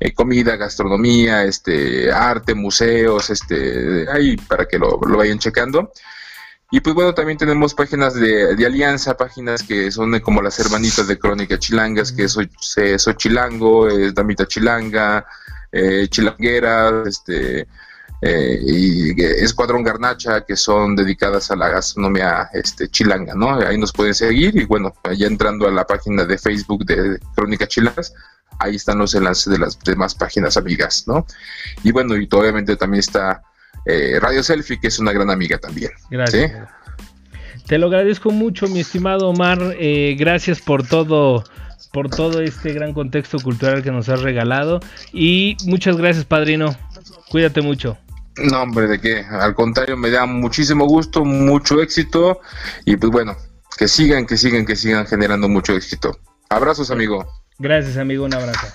eh, 0.01 0.13
comida, 0.13 0.57
gastronomía, 0.57 1.45
este 1.45 2.13
arte, 2.13 2.55
museos, 2.55 3.31
este 3.31 4.07
ahí 4.13 4.37
para 4.37 4.67
que 4.67 4.79
lo, 4.79 4.99
vayan 4.99 5.39
checando. 5.39 5.93
Y 6.71 6.81
pues 6.81 6.95
bueno, 6.95 7.15
también 7.15 7.39
tenemos 7.39 7.75
páginas 7.75 8.15
de, 8.15 8.67
alianza, 8.67 9.17
páginas 9.17 9.63
que 9.63 9.91
son 9.91 10.19
como 10.21 10.43
las 10.43 10.59
hermanitas 10.59 11.07
de 11.07 11.19
Crónica 11.19 11.59
Chilangas, 11.59 12.11
que 12.11 12.29
soy, 12.29 12.51
soy 12.59 13.15
Chilango, 13.15 13.89
Damita 14.13 14.47
Chilanga, 14.47 15.25
eh, 15.71 16.09
Chilanguera, 16.09 17.05
este, 17.07 17.69
eh, 18.23 18.59
y 18.63 19.23
Escuadrón 19.23 19.85
Garnacha, 19.85 20.45
que 20.45 20.57
son 20.57 20.97
dedicadas 20.97 21.51
a 21.53 21.57
la 21.57 21.69
gastronomía 21.69 22.49
este, 22.53 22.89
chilanga, 22.89 23.35
¿no? 23.35 23.55
Ahí 23.61 23.79
nos 23.79 23.93
pueden 23.93 24.15
seguir 24.15 24.57
y 24.57 24.65
bueno, 24.65 24.93
ya 25.17 25.27
entrando 25.27 25.69
a 25.69 25.71
la 25.71 25.87
página 25.87 26.25
de 26.25 26.39
Facebook 26.39 26.85
de 26.85 27.21
Crónica 27.37 27.69
Chilangas, 27.69 28.13
ahí 28.59 28.77
están 28.77 28.99
los 28.99 29.15
enlaces 29.15 29.53
de 29.53 29.59
las 29.59 29.79
demás 29.81 30.15
páginas 30.15 30.57
amigas, 30.57 31.05
¿no? 31.07 31.27
Y 31.85 31.93
bueno, 31.93 32.17
y 32.17 32.29
obviamente 32.33 32.77
también 32.77 33.01
está 33.01 33.43
eh, 33.87 34.19
Radio 34.21 34.43
Selfie, 34.43 34.79
que 34.79 34.89
es 34.89 34.99
una 34.99 35.13
gran 35.13 35.31
amiga 35.31 35.59
también. 35.59 35.93
Gracias. 36.11 36.53
Te 37.67 37.79
lo 37.79 37.87
agradezco 37.87 38.31
mucho, 38.31 38.69
mi 38.69 38.81
estimado 38.81 39.29
Omar. 39.29 39.59
Eh, 39.79 40.17
gracias 40.19 40.61
por 40.61 40.87
todo 40.87 41.45
por 41.93 42.11
todo 42.11 42.43
este 42.43 42.75
gran 42.75 42.93
contexto 42.93 43.39
cultural 43.39 43.83
que 43.83 43.91
nos 43.91 44.11
has 44.11 44.21
regalado 44.21 44.81
y 45.15 45.57
muchas 45.65 45.97
gracias, 45.97 46.27
padrino. 46.27 46.77
Cuídate 47.31 47.63
mucho. 47.63 47.97
No, 48.37 48.63
hombre, 48.63 48.87
de 48.87 49.01
qué. 49.01 49.25
Al 49.31 49.55
contrario, 49.55 49.97
me 49.97 50.11
da 50.11 50.27
muchísimo 50.27 50.87
gusto, 50.87 51.25
mucho 51.25 51.81
éxito 51.81 52.41
y 52.85 52.97
pues 52.97 53.11
bueno, 53.11 53.35
que 53.79 53.89
sigan, 53.89 54.27
que 54.27 54.37
sigan, 54.37 54.67
que 54.67 54.77
sigan 54.77 55.07
generando 55.07 55.49
mucho 55.49 55.75
éxito. 55.75 56.19
Abrazos, 56.51 56.91
amigo. 56.91 57.27
Gracias, 57.59 57.97
amigo. 57.97 58.27
Un 58.27 58.35
abrazo. 58.35 58.67